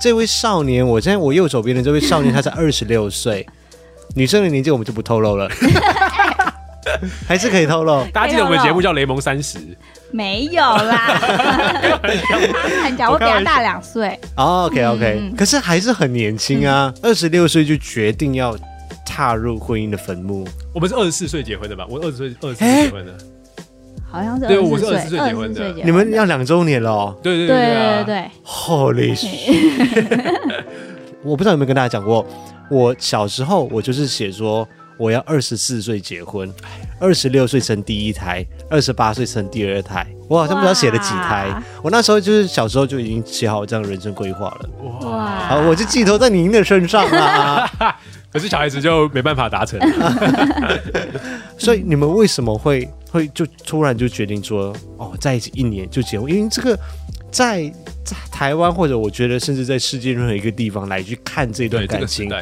[0.00, 3.46] 这位少年，我现在我右手边的这位少年，他才二十六岁。
[4.14, 5.48] 女生的年纪我们就不透露了，
[7.26, 8.04] 还是可以透露。
[8.12, 9.58] 大家记得我们节目叫《雷蒙三十》？
[10.10, 14.18] 没有啦，他很小，我比他大两岁。
[14.36, 18.54] 哦，OK OK，嗯，可是还是很年轻啊，二十六岁就决定要
[19.06, 20.46] 踏入婚姻的坟墓。
[20.74, 21.86] 我们是二十四岁结婚的吧？
[21.88, 23.14] 我二十岁二十四岁结婚的，
[24.10, 25.72] 好像是对，我是二十四岁结婚的。
[25.82, 27.16] 你们要两周年了哦。
[27.22, 28.30] 对对对对对对。
[28.44, 30.34] Holy shit！
[31.24, 32.26] 我不知道有没有跟大家讲过。
[32.70, 36.52] 我小时候，我就是写说我要二十四岁结婚，
[37.00, 40.06] 二十六岁生第一胎，二十八岁生第二胎。
[40.28, 41.52] 我好像不知道写了几胎。
[41.82, 44.70] 我那时候就是小时候就已经写好这样的人生规划了。
[45.08, 45.26] 哇！
[45.48, 47.70] 好，我就寄托在您的身上啊。
[48.32, 49.78] 可是小孩子就没办法达成。
[51.58, 56.32] 所以你们为什么会会就突然就决定说哦，在一起一年就结婚？
[56.32, 56.78] 因为这个
[57.30, 57.70] 在
[58.02, 62.32] 在台湾或者我觉得甚至在世界任何一个地方来去看这段感情，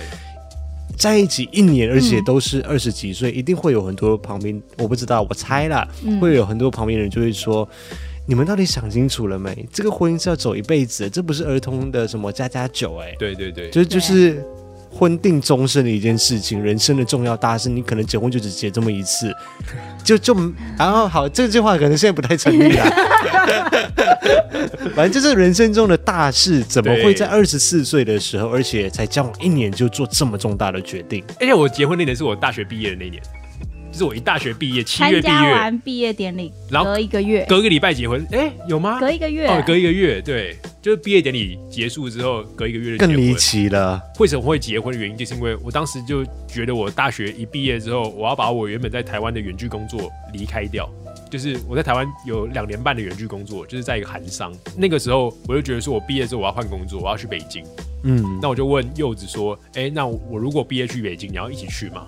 [1.00, 7.66] 在一起一年，而且都是二十几岁，嗯，一定会有很多旁边我不知道，我猜啦，嗯，会有很多旁边人就会说，
[8.26, 9.66] 你们到底想清楚了没？
[9.72, 14.44] 这个婚姻是要走一辈子，这不是儿童的什么家家酒，哎，对对对，就就是。
[14.90, 19.32] 婚定终身的一件事情，人生的重要大事，你可能结婚就只结这么一次，
[20.04, 20.34] 就就
[20.76, 22.84] 然后好，这句话可能现在不太成立了。
[24.94, 31.24] 反正就是人生中的大事，怎么会在二十四岁的时候，而且才交往一年就做这么重大的决定？
[31.40, 33.22] 而且我结婚那年是我大学毕业的那年。
[34.00, 38.98] 就是我一大学毕业，七月毕业，完毕业典礼，然后隔一个月，隔一个礼拜结婚，哎、欸，有吗？
[38.98, 43.06] 隔一个月，哦，隔一个月，对，就是毕业典礼结束之后，隔一个月就。
[43.06, 44.00] 更离奇了。
[44.18, 50.88] 为什么会结婚的原因，就是因为我当时就觉得，我大学一毕业之后，我要把我原本在台湾的远距工作离开掉。
[51.30, 54.50] 就是我在台湾有两年半的远距工作，就是在一个韩商。
[54.78, 57.62] 那个时候，我就觉得说，我毕业之后我要换工作，我要去北京。
[58.04, 62.06] 嗯，那我就问柚子说，哎、欸，那我如果毕业去北京，你要一起去吗？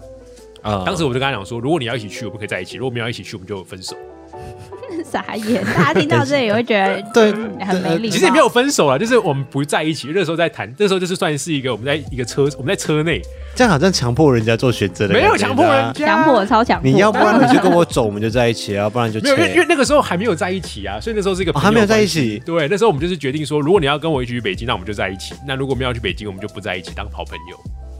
[0.62, 0.83] 啊！
[0.87, 3.96] 当时我就跟他讲说，如果你要一起去，我们可以在一起；如果没有一起去，我们就分手。
[5.05, 5.62] 傻眼！
[5.64, 7.33] 大家听到这里也会觉得对
[7.64, 8.12] 很没礼貌。
[8.12, 10.11] 其实也没有分手了，就是我们不在一起。
[10.14, 13.20] 那时候在谈，那时候就是算是一个我们在一个车，我们在车内，
[13.55, 15.14] 这样好像强迫人家做选择的。
[15.14, 16.90] 没有强迫人家，强迫超强迫。
[16.90, 22.40] 你要不然你就跟我走，我们就在一起；要不然就没有，因为因为那个时候还没有在一起啊，所以那时候是一个、哦、还没有在一起。
[22.44, 27.57] 对，那时候我们就是决定说，如果你要跟我一起去北京，那我们就在一起；那如果没有要去北京，我们就不在一起，当好朋友。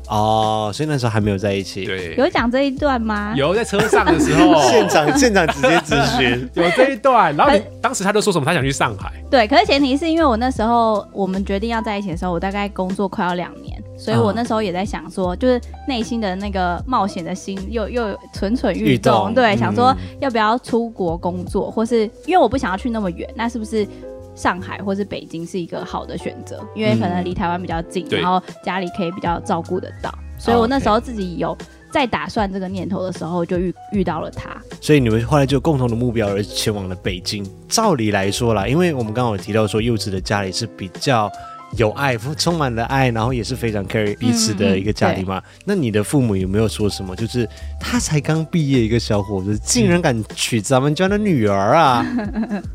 [0.09, 1.85] 哦，所以那时候还没有在一起。
[1.85, 3.33] 对，有讲这一段吗？
[3.37, 7.35] 有，在车上的时候， 现场现场直接咨询， 有这一段。
[7.37, 8.45] 然后你当时他就说什么？
[8.45, 9.13] 他想去上海。
[9.31, 23.87] 对，可是前提是因为我那时候我们决定要在一起的时候，我大概工作快要两年，所以我那时候也在想说，就是内心的那个冒险的心又又蠢蠢欲动，对、嗯，想说要不要出国工作，或是因为我不想要去那么远，那是不是？
[24.35, 31.57] 上海或是北京是一个好的选择，因为可能离台湾比较近，嗯，然后家里可以比较照顾得到，所以我那时候自己有
[31.91, 34.51] 在打算这个念头的时候，就遇遇到了他。
[34.81, 37.47] 所以你们后来就共同的目标而前往了北京。
[37.69, 41.31] 照理来说啦，因为我们刚刚有提到说柚子的家里是比较。
[41.77, 45.39] 有爱，充满了爱，然后也是非常 carry 彼此的一个家庭嘛。
[45.39, 47.17] 嗯、那你的父母有没有说什么？
[47.17, 47.49] 就是
[47.81, 52.07] 他才刚毕业一个小伙子，竟然敢娶咱们家的女儿啊？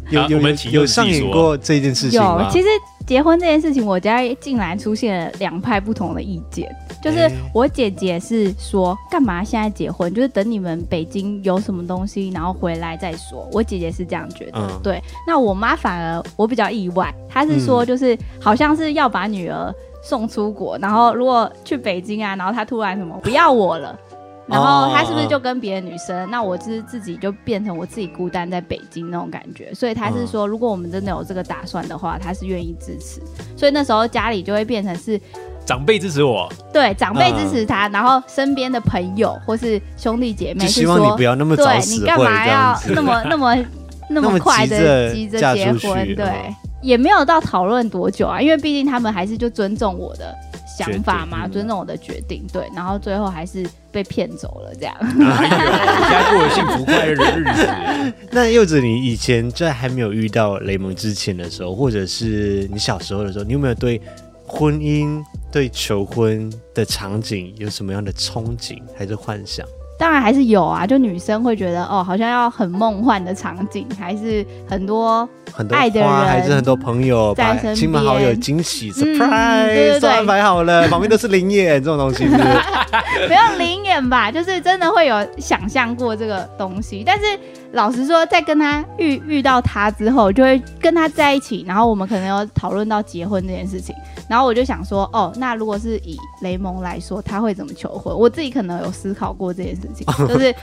[0.10, 2.43] 有有有，有上演过这件事情吗？
[2.45, 2.67] 有，其实。
[3.07, 6.69] 结婚这件事情，我家竟然出现了两派不同的意见。
[7.01, 10.13] 就是我姐姐是说，干嘛现在结婚？
[10.13, 13.47] 就是等你们北京有什么东西，然后回来再说。
[13.53, 14.59] 我姐姐是这样觉得。
[14.59, 23.97] 嗯、对，那我妈反而我比较意外，她是说，就是好像是要把女儿送出国，然后如果去北京啊，然后她突然什么不要我了。
[24.47, 26.29] 然后他是不是就跟别的女生？Oh.
[26.29, 29.73] 那我就是自己就变成我自己孤单在北京那种感觉。
[29.73, 33.21] 所以他是说，如果我们真的有这个打算的话，他是愿意支持。
[33.57, 35.19] 所以那时候家里就会变成是
[35.65, 43.65] 长辈支持我，对，长辈支持他，然后身边的朋友或是兄弟姐妹是说，希望你不要那么早死，对，你干嘛要那么那么
[44.10, 46.15] 那么快的急着结婚？
[46.15, 50.33] 对，也没有到讨论多久啊，因为毕竟他们还是就尊重我的。
[50.77, 54.95] 想法嘛，尊重我的决定，对，然后最后还是被骗走了，这样。
[54.99, 55.71] 哎呦，
[56.03, 58.13] 现在过了幸福快乐的日子。
[58.31, 63.99] 那柚子，你以前在还没有遇到雷蒙之前的时候，或者是你小时候的时候，你有没有对
[64.45, 69.65] 婚姻、对求婚的场景有什么样的憧憬还是幻想？
[69.97, 75.27] 当然还是有啊，就女生会觉得哦，好像要很梦幻的场景，还是很多
[75.71, 82.43] 爱的人，还是很多朋友在身边，亲朋好友惊喜、嗯、，surprise，都安排好了， 旁边都是灵眼这种东西是不是，
[83.27, 87.23] 不用临演吧，就是真的会有想象过这个东西，但是。
[87.73, 93.93] 老实说，在跟他遇遇到他之后，就会跟他在一起，然后我们可能要讨论到结婚这件事情，
[94.29, 98.15] 然后我就想说，哦，那如果是以雷蒙来说，他会怎么求婚？
[98.15, 100.53] 我自己可能有思考过这件事情，就是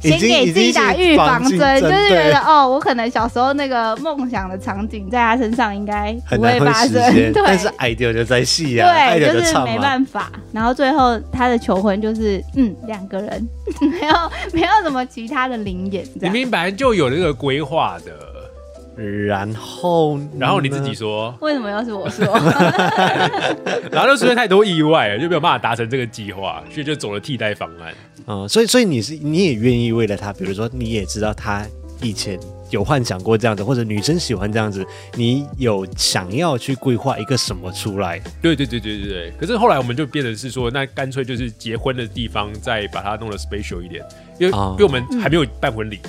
[0.00, 6.92] 先给自己打预防针，就是觉得哦，我可能小时候那个梦想的场景，在他身上应该不会发生，
[7.32, 10.30] 对，但是 idea 就在戏啊，对，就是没办法。
[10.52, 13.48] 然后最后他的求婚就是，嗯，两个人
[13.80, 14.14] 没有
[14.52, 16.50] 没有什么其他的灵眼，这样。
[16.50, 18.12] 本来就有那个规划的，
[18.96, 22.24] 然后，然后你自己说，为什么要是我说？
[23.92, 27.94] 然后就出现太多意外了，就没有办法达成这个计划，所以就走了替代方案。
[28.26, 31.66] 嗯，所以，所以你是你也愿意为了他，比如说你也知道他
[32.02, 38.18] 以前有幻想过这样子，或者女生喜欢这样子，你有想要去规划一个什么出来？
[38.40, 39.32] 对对对对对对。
[39.38, 44.02] 可是后来我们就变成是说，那干脆就是结婚的地方再把它弄得 special 一点，
[44.40, 46.00] 因为、嗯、因为我们还没有办婚礼。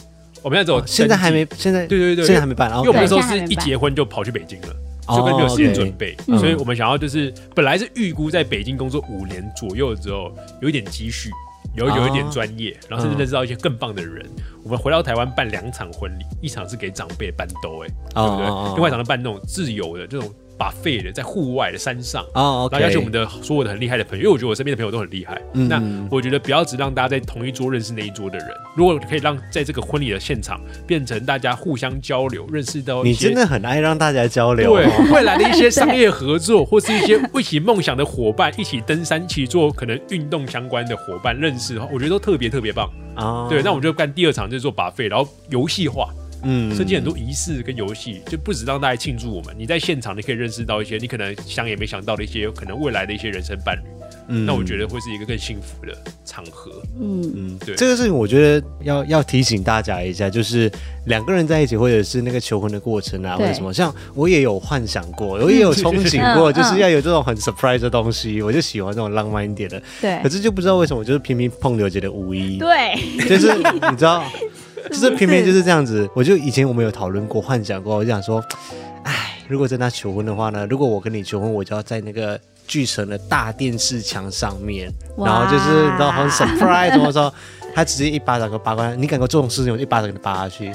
[0.43, 4.67] 我们现在走，现在还没，现在对对对，现在还没办，因为我们那时候是一结婚就跑去北京了，
[5.07, 11.29] 就根本没有时间准备，哦 okay、所以我们想要就是本来是预估在北京工作五年左右之后，有一点积蓄，
[11.75, 18.45] 有有一点专业，哦、然后甚至认识到一些更棒的人，嗯、我们回到台湾办两场婚礼，一场是给长辈办兜，哎，对不对？
[18.45, 20.31] 哦、另外一场是办那种自由的这种。
[20.57, 22.73] 把废的在户外的山上啊，oh.
[22.73, 25.39] 然后邀请我们的所有的很厉害的朋友，因为我觉得我身边的朋友都很厉害。
[25.53, 43.43] 嗯、那我觉得不要只让大家在同一桌认识那一桌的人，如果可以让在这个婚礼的现场变成大家互相交流，认识到你真的很爱让大家交流，对 未来的一些商业合作，或是一些一起梦想的伙伴，一起登山，一起做可能运动相关的伙伴认识的话，我觉得都特别特别棒啊。
[43.43, 43.49] Oh.
[43.49, 46.09] 对，那我们就干第二场，就是做把废，然后游戏化。
[46.49, 49.53] 嗯，设计很多仪式跟游戏，就不止让大家庆祝我们。
[49.57, 53.81] 你在现场，你可以认识到一些你可能想也没想到的一些可能未来的一些人生伴侣。
[54.29, 56.81] 嗯，那我觉得会是一个更幸福的场合。
[57.01, 60.71] 嗯嗯，对，这个事情我觉得要要提醒大家一下，就是
[61.07, 69.81] 两个人在一起，或者是那个求婚的过程啊，或者什么，像我也有幻想过， 我也有憧憬过，就是要有这种很 surprise 的东西，我就喜欢这种浪漫一点的。
[70.01, 72.57] 对，可是就不知道为什么，就是偏偏碰刘姐的五一。
[72.57, 72.95] 对，
[73.27, 74.23] 就是你知道。
[74.91, 78.43] 就是偏偏就是这样子， 我就以前我们有讨论过、幻想过，我就想说，
[79.03, 80.65] 哎，如果真的求婚的话呢？
[80.69, 87.33] 如果我跟你求婚，我就要在那个巨城的大电视墙上面，然后就是你知道很 surprise，怎么说？
[87.75, 90.71] 他直接一巴掌给扒过来，你敢做这种事情，我一巴掌给你扒下去。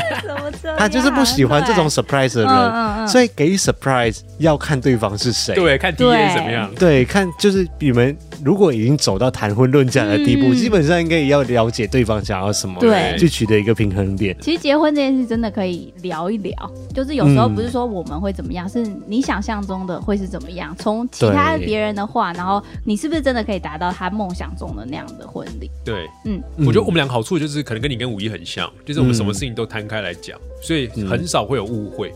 [0.78, 14.36] 他就是不喜欢这种 surprise 的人，嗯嗯、所以给 surprise 要看对方是谁，对，看第一眼怎么样，对，看就是你们如果已经走到谈婚论嫁的地步，嗯、基本上应该也要了解对方想要什么，对，去取得一个平衡点。
[14.40, 16.54] 其实结婚这件事真的可以聊一聊，
[16.94, 20.74] 就是有时候不是说我们会怎么样，嗯、是你想象中的会是怎么样。
[20.78, 25.70] 从其他别人的话，然后你是不是真的可以达到他梦想中的那样的婚礼？
[25.84, 26.08] 对。
[26.24, 32.12] 嗯，我觉得我们两个好处就是可能跟你跟五一很像，就是我们什么事情都摊开来讲，所以很少会有误会，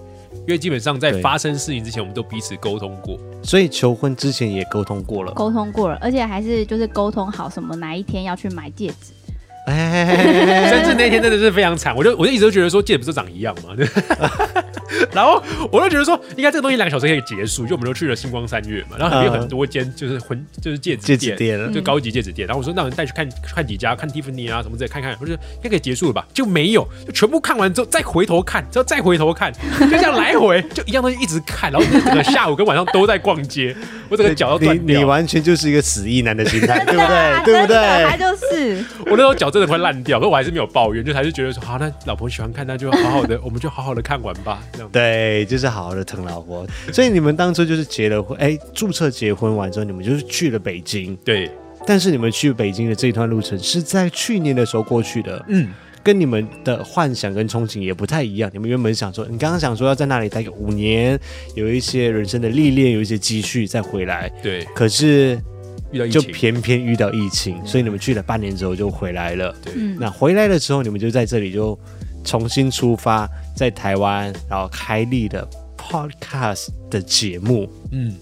[0.47, 9.13] 因为基本上在发生事情之前，我们都彼此沟通过，所以求婚之前也沟通过了，沟通过了，而且还是就是沟通好什么哪一天要去买戒指。
[9.67, 13.75] 甚至那天真的是非常惨，我就我就一直都觉得说戒指不是长一样嘛，
[15.13, 29.51] 然后我就觉得说应该这个东西两个小时可以结束，就我们都去了星光三月嘛，然后里面有很多间就是婚就是戒指戒指店，就高级戒指店，然后我说那我们带去看看几家，看 Tiffany 啊什么之类看看，我说应该可以结束了吧，就没有，就全部看完之后再回头看，之后再回头看，
[29.81, 33.75] 就这样来回 就一样东西一直看，然后整个下午跟晚上都在逛街，
[34.11, 37.45] 我整个脚都断掉，你完全就是一个死意男的心态， 对不对？
[37.45, 38.05] 对不对？
[38.11, 39.54] 他就是我那时候脚。
[39.55, 44.61] 真的会烂掉，可我还是没有抱怨，就还是觉得说，好，那老婆喜欢看，那就好好的，我们就好好的看完吧。
[44.73, 46.67] 这样对，就是好好的疼老婆。
[46.93, 51.17] 所以你们当初就是结了婚，哎，注册结婚完之后，你们就是去了北京。
[51.25, 51.49] 对，
[51.87, 55.69] 但是你们去北京的这一段路程是在去年的时候过去的，嗯，
[56.03, 58.51] 跟你们的幻想跟憧憬也不太一样。
[58.53, 61.17] 你们原本想说，你刚刚想说要在那里待个五年，
[61.55, 64.29] 有一些人生的历练，有一些积蓄再回来。
[64.43, 65.41] 对，可是。
[66.11, 69.55] 就偏偏遇到疫情，所以你们去了半年之后就回来了。
[69.63, 71.79] 对，那回来的时候，你们就在这里就
[72.25, 77.69] 重新出发，在台湾，然后开立的 Podcast 的节目。
[77.93, 78.15] 嗯，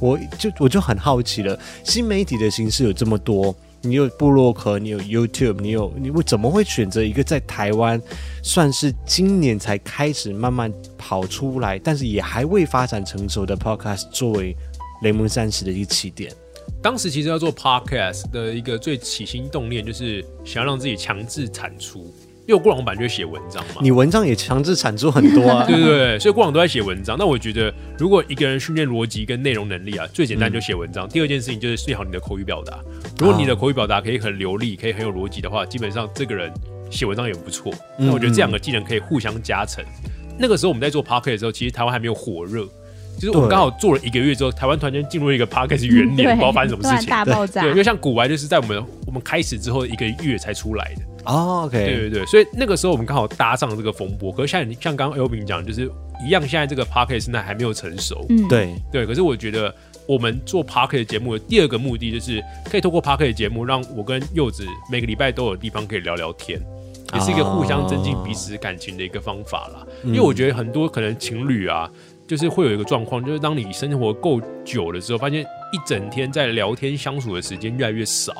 [0.00, 8.00] 我就我就很好奇了，新媒体的形式有这么多，你有部落格，你有 YouTube，你有你为怎么会选择一个在台湾
[8.42, 14.56] 算是今年才开始慢慢跑出来，但是也还未发展成熟的 Podcast 作为
[15.02, 16.32] 雷蒙三十的一个起点？
[16.82, 22.14] 当时其实要做 podcast 的一个最起心动念，就是想要让自己强制产出。
[22.46, 27.16] 因为过往版就会写文章嘛，你文章也强制产出很多啊， 对对对，所以过往都在写文章。
[27.18, 31.06] 那我觉得，如果一个人训练逻辑跟内容能力啊，最简单就写文章。
[31.06, 32.78] 嗯、第二件事情就是练好你的口语表达。
[33.18, 36.52] 如果你的口语表达可以很流利，可以很有逻辑的话，基本上这个人
[36.90, 37.72] 写文章也不错。
[37.98, 39.82] 那我觉得这两个技能可以互相加成。
[39.82, 42.68] 嗯嗯，那个时候我们在做 Podcast 的时候，其实台湾还没有火热。
[43.18, 47.62] 就是我们刚好做了一个月之后，台湾突然间进入一个 Podcast 元年，不知道发生什么事情，大爆炸。
[47.62, 51.02] 对，因为像古玩就是在我们我们开始之后一个月才出来的。
[51.24, 54.30] 哦，OK，对对对，所以那个时候我们刚好搭上了这个风波。
[54.30, 55.90] 可是像像刚刚 Elvin 讲，就是
[56.26, 58.26] 一样，现在这个 Podcast 现在还没有成熟。
[58.28, 59.06] 嗯，对对。
[59.06, 59.74] 可是我觉得
[60.06, 66.60] 我们做 Podcast 节目的第二个目的，就是可以透过 Podcast 节目，让我跟柚子每个礼拜都有地方可以聊聊天，
[67.14, 69.86] 也是一个互相增进彼此感情的一个方法啦。
[70.04, 71.90] 因为我觉得很多可能情侣啊。
[72.26, 78.32] 就是会有一个状况，就是当你生活够久了之后，发现一整天在聊天相处的时间越来越少，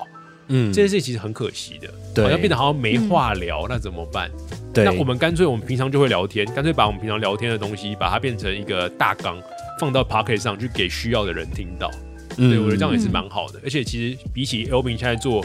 [0.49, 4.31] 嗯，这件事情其实很可惜的，对，好像变得好像没话聊，嗯、那怎么办？
[4.73, 9.41] 对，那我们干脆我们平常就会聊天，干脆把我们平常聊天的东西，把它变成一个大纲，
[9.79, 11.91] 放到 Podcast 上去给需要的人听到，
[12.39, 15.45] 嗯，对，我觉得这样也是蛮好的，而且其实比起 Elvin 现在做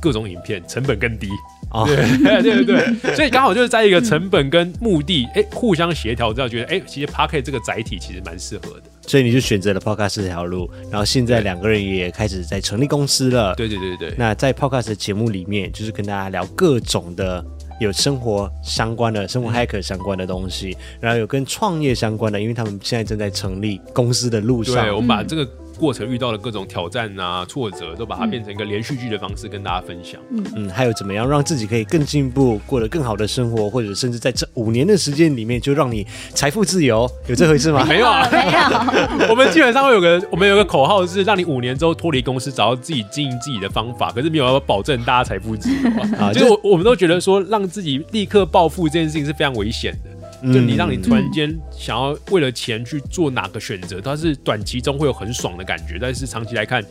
[0.00, 1.28] 各种影片，成本更低。
[1.70, 1.96] 哦，对
[2.42, 13.54] 对对对，所以刚好就是在一个成本跟目的哎、互相协调之后，觉得哎、欸，其实 Podcast 这个载体其实蛮适合的，所以你就选择了 Podcast 这条路，然后现在两个人也开始在成立公司了。
[13.54, 17.44] 对对对对，那在 Podcast 的节目里面，就是跟大家聊各种的
[17.80, 24.74] 有生活相关的、生活 Hacker 相关的东西，嗯、然后有跟创业相关的，因为他们现在正在成立公司的路上。
[24.74, 25.48] 对，我们把这个。
[25.80, 30.20] 过程遇到的各种挑战啊、挫折，都把它变成一个连续剧的方式跟大家分享。
[30.30, 37.82] 嗯嗯，还有怎么样让自己可以更进步，过得更好的生活，或者甚至在这五年的时间里面就让你财富自由，有这回事吗？
[37.88, 39.28] 没有啊，没有。
[39.32, 44.12] 我们基本上会有个，我们有个口号是让你五年之后脱离公司，找到自己经营自己的方法。
[44.12, 46.30] 可是没有要保证大家财富自由啊。
[46.34, 50.19] 就是我我们都觉得说，让自己立刻暴富这件事情是非常危险的。
[50.42, 56.82] 就你让你突然间想要为了钱去做哪个选择，它是短期中会有很爽的感觉，但是长期来看，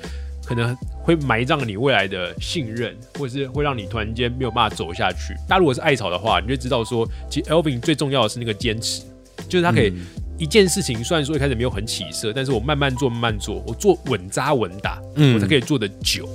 [0.45, 5.33] 可能会埋葬你未来的信任，或者是会让你突然间没有办法走下去。
[5.47, 9.01] 大家如果是艾草的话，你就知道说，其实 Elvin 最重要的是那个坚持，
[9.47, 9.93] 就是他可以
[10.37, 15.01] 一件事情，虽然说一开始没有很起色，但是我慢慢做，慢慢做，我做稳扎稳打，
[15.33, 16.29] 我才可以做的久。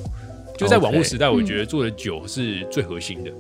[0.58, 3.30] 就在网络时代，我觉得做的久是最核心的。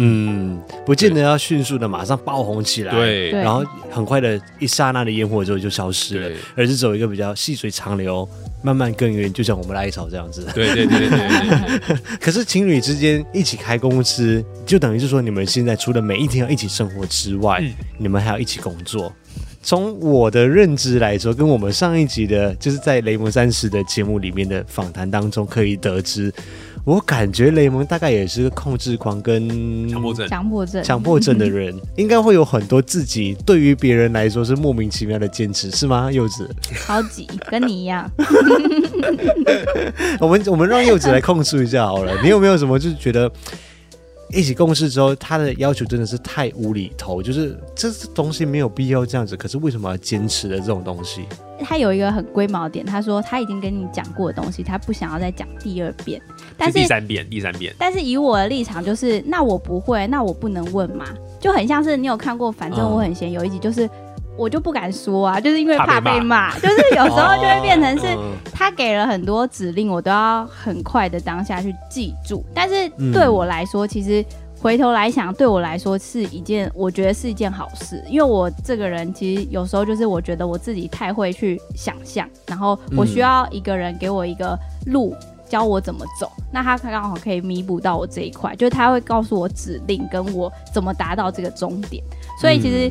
[0.00, 8.26] 嗯，不见得要迅速的马上爆红起来，对，然后很快的一刹那的烟火之后就消失了，而是走一个比较细水长流，
[8.62, 10.46] 慢慢耕耘，就像我们的艾草这样子。
[10.54, 11.96] 对对对对对，对。
[12.20, 19.12] 可是情侣之间一起开公司，就等于是说你们现在除了每一天要一起生活之外，嗯、你们还要一起工作。
[19.60, 26.32] 从我的认知来说，跟我们上一集的就是在雷蒙三十的节目里面的访谈当中可以得知。
[26.88, 36.10] 我感觉雷蒙大概也是个控制狂跟强迫症、强迫症、强迫症的人， 应该会有很多自己对于别人来说是莫名其妙的坚持，是吗？
[36.10, 36.48] 柚子，
[36.86, 38.10] 超级跟你一样。
[40.18, 43.30] 我们我们让柚子来控诉一下好了， 你有没有什么就是觉得？
[44.30, 51.22] 一起共事之后，他的要求真的是太无厘头，就是这东西没有必要这样子，可是为什么要坚持的这种东西？
[51.64, 56.20] 他有一个很龟毛点，他说他已经跟你讲过的东西，他不想要再讲第二遍，
[56.58, 57.72] 但是，是第三遍，第三遍。
[57.78, 61.06] 但是以我的立场就是，那我不会，那我不能问嘛，
[61.40, 63.88] 就很像是你有看过，反正我很闲，有一集就是。
[64.36, 68.06] 我就不敢说啊，就是因为怕被骂，就是有时候就会变成是
[68.52, 72.46] 他给了很多指令，我都要很快的当下去记住。
[72.54, 74.24] 但是对我来说，其实
[74.60, 84.56] 回头来想，对我来说是一件，我觉得是一件好事，因为我这个人其实有时候就是我觉得我自己太会去想象，然后我需要一个人给我一个
[84.86, 85.16] 路，
[85.48, 92.02] 教我怎么走，那他刚好可以弥补到我这一块，就是他会告诉我指令，跟我怎么达到这个终点，
[92.40, 92.90] 所以其实。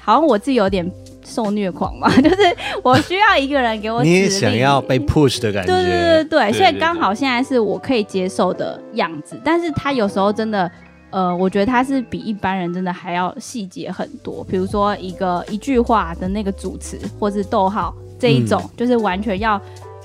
[0.00, 0.90] 好像我自己有点
[1.22, 2.36] 受虐狂嘛， 就是
[2.82, 4.12] 我需要一个人给我指令。
[4.12, 5.72] 你也想要被 push 的感觉。
[5.72, 9.38] 对对对对，所以刚好现在是我可以接受的样子。
[9.44, 10.70] 但是他有时候真的，
[11.10, 14.42] 呃，我觉得他是比一般人真的还要细节很多。
[14.44, 19.60] 比如说一个一句话的那个主词或是逗号这一种，嗯、就是完全要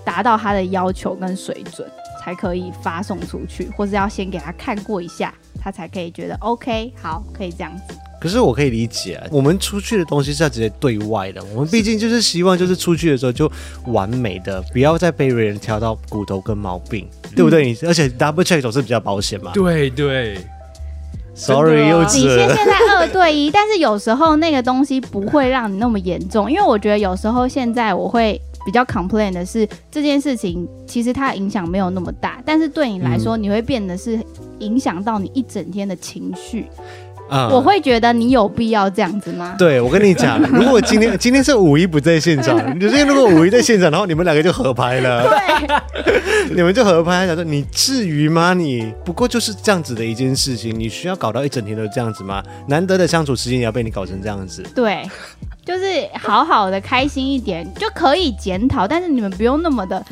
[0.05, 1.89] 达到他的要求跟水准
[2.23, 7.95] 才可以发送出去，或是要先给他看过一下，他才可以觉得 OK，好，可以这样子。
[8.19, 11.43] 可是我可以理解啊，我们出去的东西是要直接对外的。
[11.53, 13.51] 我们毕竟就是希望，就是出去的时候就
[13.87, 17.77] 完美的，不要再被别人挑到骨头跟毛病，对不对？
[17.85, 19.51] 而且 double check 总是比较保险嘛。
[19.53, 20.37] 对对。
[21.35, 22.19] ，sorry，幼稚。
[22.19, 34.19] 你现现在二对一，但是有时候那个东西不会让你那么严重，因为我觉得有时候现在我会比较 complain 的是这件事情，其实它影响没有那么大，但是对你来说，你会变得是
[34.59, 36.67] 影响到你一整天的情绪。
[37.33, 39.55] 嗯、我会觉得你有必要这样子吗？
[39.57, 48.53] 对，我跟你讲， 如果今天今天是五一不在现场，你今天如果五一在现场，然后你们两个就合拍了，对， 你们就合拍，想说你至于吗？
[48.53, 52.43] 你不过就是这样子的一件事情，你需要搞到一整天都这样子吗？
[52.67, 54.61] 难得的相处时间也要被你搞成这样子？
[54.75, 55.03] 对，
[55.65, 60.03] 就是好好的开心一点就可以检讨，但是你们不用那么的。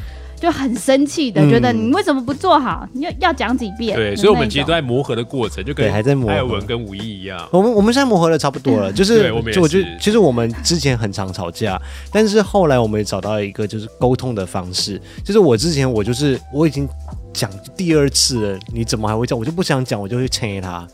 [0.42, 2.88] 就很生气的，觉得你为什么不做好？
[2.94, 3.96] 你要要讲几遍？
[3.96, 6.36] 对，所以我们其实都在磨合的过程，就跟还在磨合。
[6.36, 11.80] 艾文跟武艺一样，我们我们现在磨合的差不多了，就是就我觉得其实我们之前很常吵架，
[12.12, 16.90] 但是后来我们也找到一个就是沟通的方式，就是我之前我就是我已经
[17.32, 19.38] 讲第二次了，你怎么还会讲？
[19.38, 20.88] 我就不想讲，我就会催他，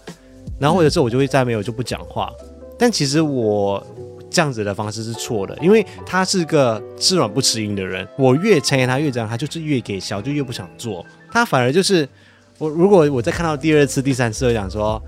[0.59, 2.29] 然后或者是我就会再没有就不讲话，
[2.77, 3.81] 但其实我。
[4.29, 8.07] 这样子的方式是错的，因为他是个吃软不吃硬的人。
[8.17, 11.05] 我越催他越这样，他就是越给小，就越不想做。
[11.31, 12.07] 他反而就是
[12.57, 15.01] 我，如果我再看到第二次、第三次，我想说。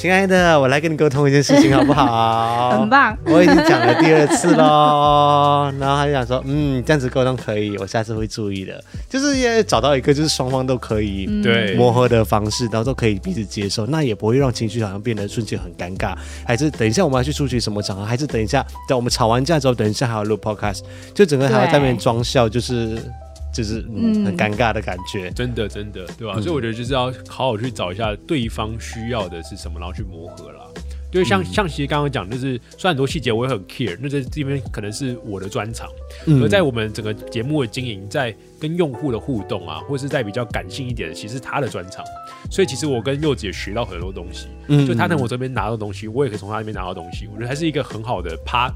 [0.00, 2.70] 亲爱的，我来跟你沟通一件事情，好不好？
[2.70, 3.14] 很棒。
[3.26, 8.82] 我已经讲了第二次喽，然后他就想说，嗯，这样子沟通可以，我下次会注意的。
[9.10, 16.16] 就是要找到一个就是双方都可以对磨合的方式，然后都可以彼此接受，那也不会让情绪好像变得瞬间很尴尬。
[16.46, 18.02] 还是等一下我们要去出席什么场合？
[18.02, 20.80] 还是等一下等我们吵完架之后，等一下还要录 podcast，
[21.12, 22.96] 就整个还要在那边装笑，就是。
[23.52, 26.34] 就是嗯，很尴尬的感觉，嗯、真的真的，对吧？
[26.36, 30.64] 嗯、所以我觉得就是要好好去找一下对方需要的是什么，然后去磨合啦。
[31.12, 35.88] 因为像、嗯、像其实刚刚讲，就是虽然很多细节我也很 care，那这这边可能是我的专长。
[36.26, 42.04] 嗯、而在我们整个节目的经营，在跟用户的互动啊，或是在比较感性一点的，其实他的专长。
[42.48, 47.26] 所以其实我跟柚子也学到很多东西，嗯，就他从我这边拿到东西，我也可以从他那边拿到东西。
[47.26, 48.72] 我觉得还是一个很好的趴。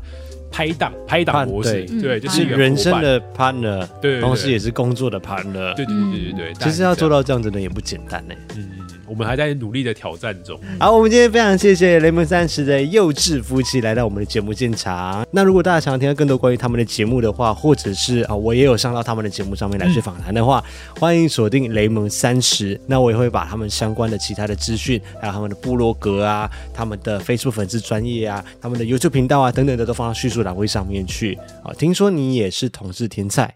[0.55, 6.55] 拍档拍档模式，对，对，就是人生的 partner，对，同时也是工作的 partner，对对对对对。
[6.61, 8.35] 其实要做到这样子呢也不简单呢。
[8.57, 8.71] 嗯，
[9.07, 10.59] 我们还在努力的挑战中。
[10.79, 15.27] 好，我们今天非常谢谢雷蒙三十的幼稚夫妻来到我们的节目现场。
[15.31, 20.65] 那如果大家想要听到更多关于他们的节目的话，或者是啊，我也有上到他们的节目上面来去访谈的话，
[20.99, 22.81] 欢迎锁定雷蒙三十。
[22.87, 31.39] 那我也会把他们相关的其他的资讯，还有他们的部落格啊，他们的 Facebook 粉丝专业啊，他们的 YouTube 频道啊等等的，都放到叙述栏位上面去。
[31.63, 33.55] 啊，听说你也是同志天才，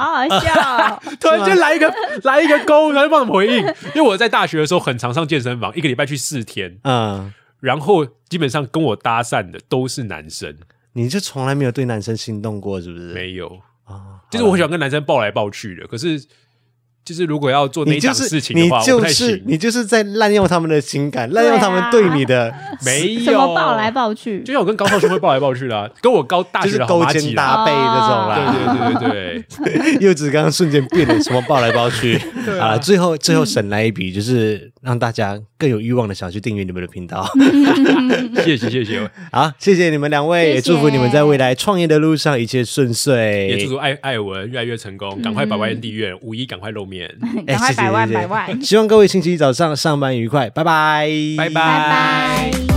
[0.00, 1.02] 好好笑哦！
[1.20, 1.92] 突然间来一个
[2.24, 3.58] 来一个勾，然后帮我们回应。
[3.94, 10.56] 因为我在大学的时候很常上健身房，一个礼拜去四天，嗯，然后基本上跟我搭讪的都是男生。
[10.94, 13.12] 你就从来没有对男生心动过，是不是？
[13.12, 13.46] 没有
[13.84, 16.20] 啊，就是我很喜欢跟男生抱来抱去的，可是。
[17.04, 22.52] 就是如果要做那件事情的话，你就是你就是在滥用他们的情感，滥用他们对你的
[22.84, 23.20] 没有。
[23.24, 28.96] 什么抱来抱去，就像我跟高少兄会抱来抱去的，跟我高大就是勾肩搭背那种啦。
[29.00, 32.20] 对对对对对，柚子 刚刚瞬间变了，什么抱来抱去。
[32.60, 32.76] 啊？
[32.78, 37.26] 最后最后省来一笔，就是让大家更有欲望的想去订阅你们的频道。
[38.44, 47.10] 谢谢谢谢，好，谢谢你们两位，也祝福你们在未来创业的路上一切顺遂，也祝福艾艾文越来越成功，赶快百万订阅，五一赶快露面。
[47.46, 48.62] 赶快百万百万！
[48.62, 52.69] 希望各位星期一早上上班愉快，拜拜，拜拜。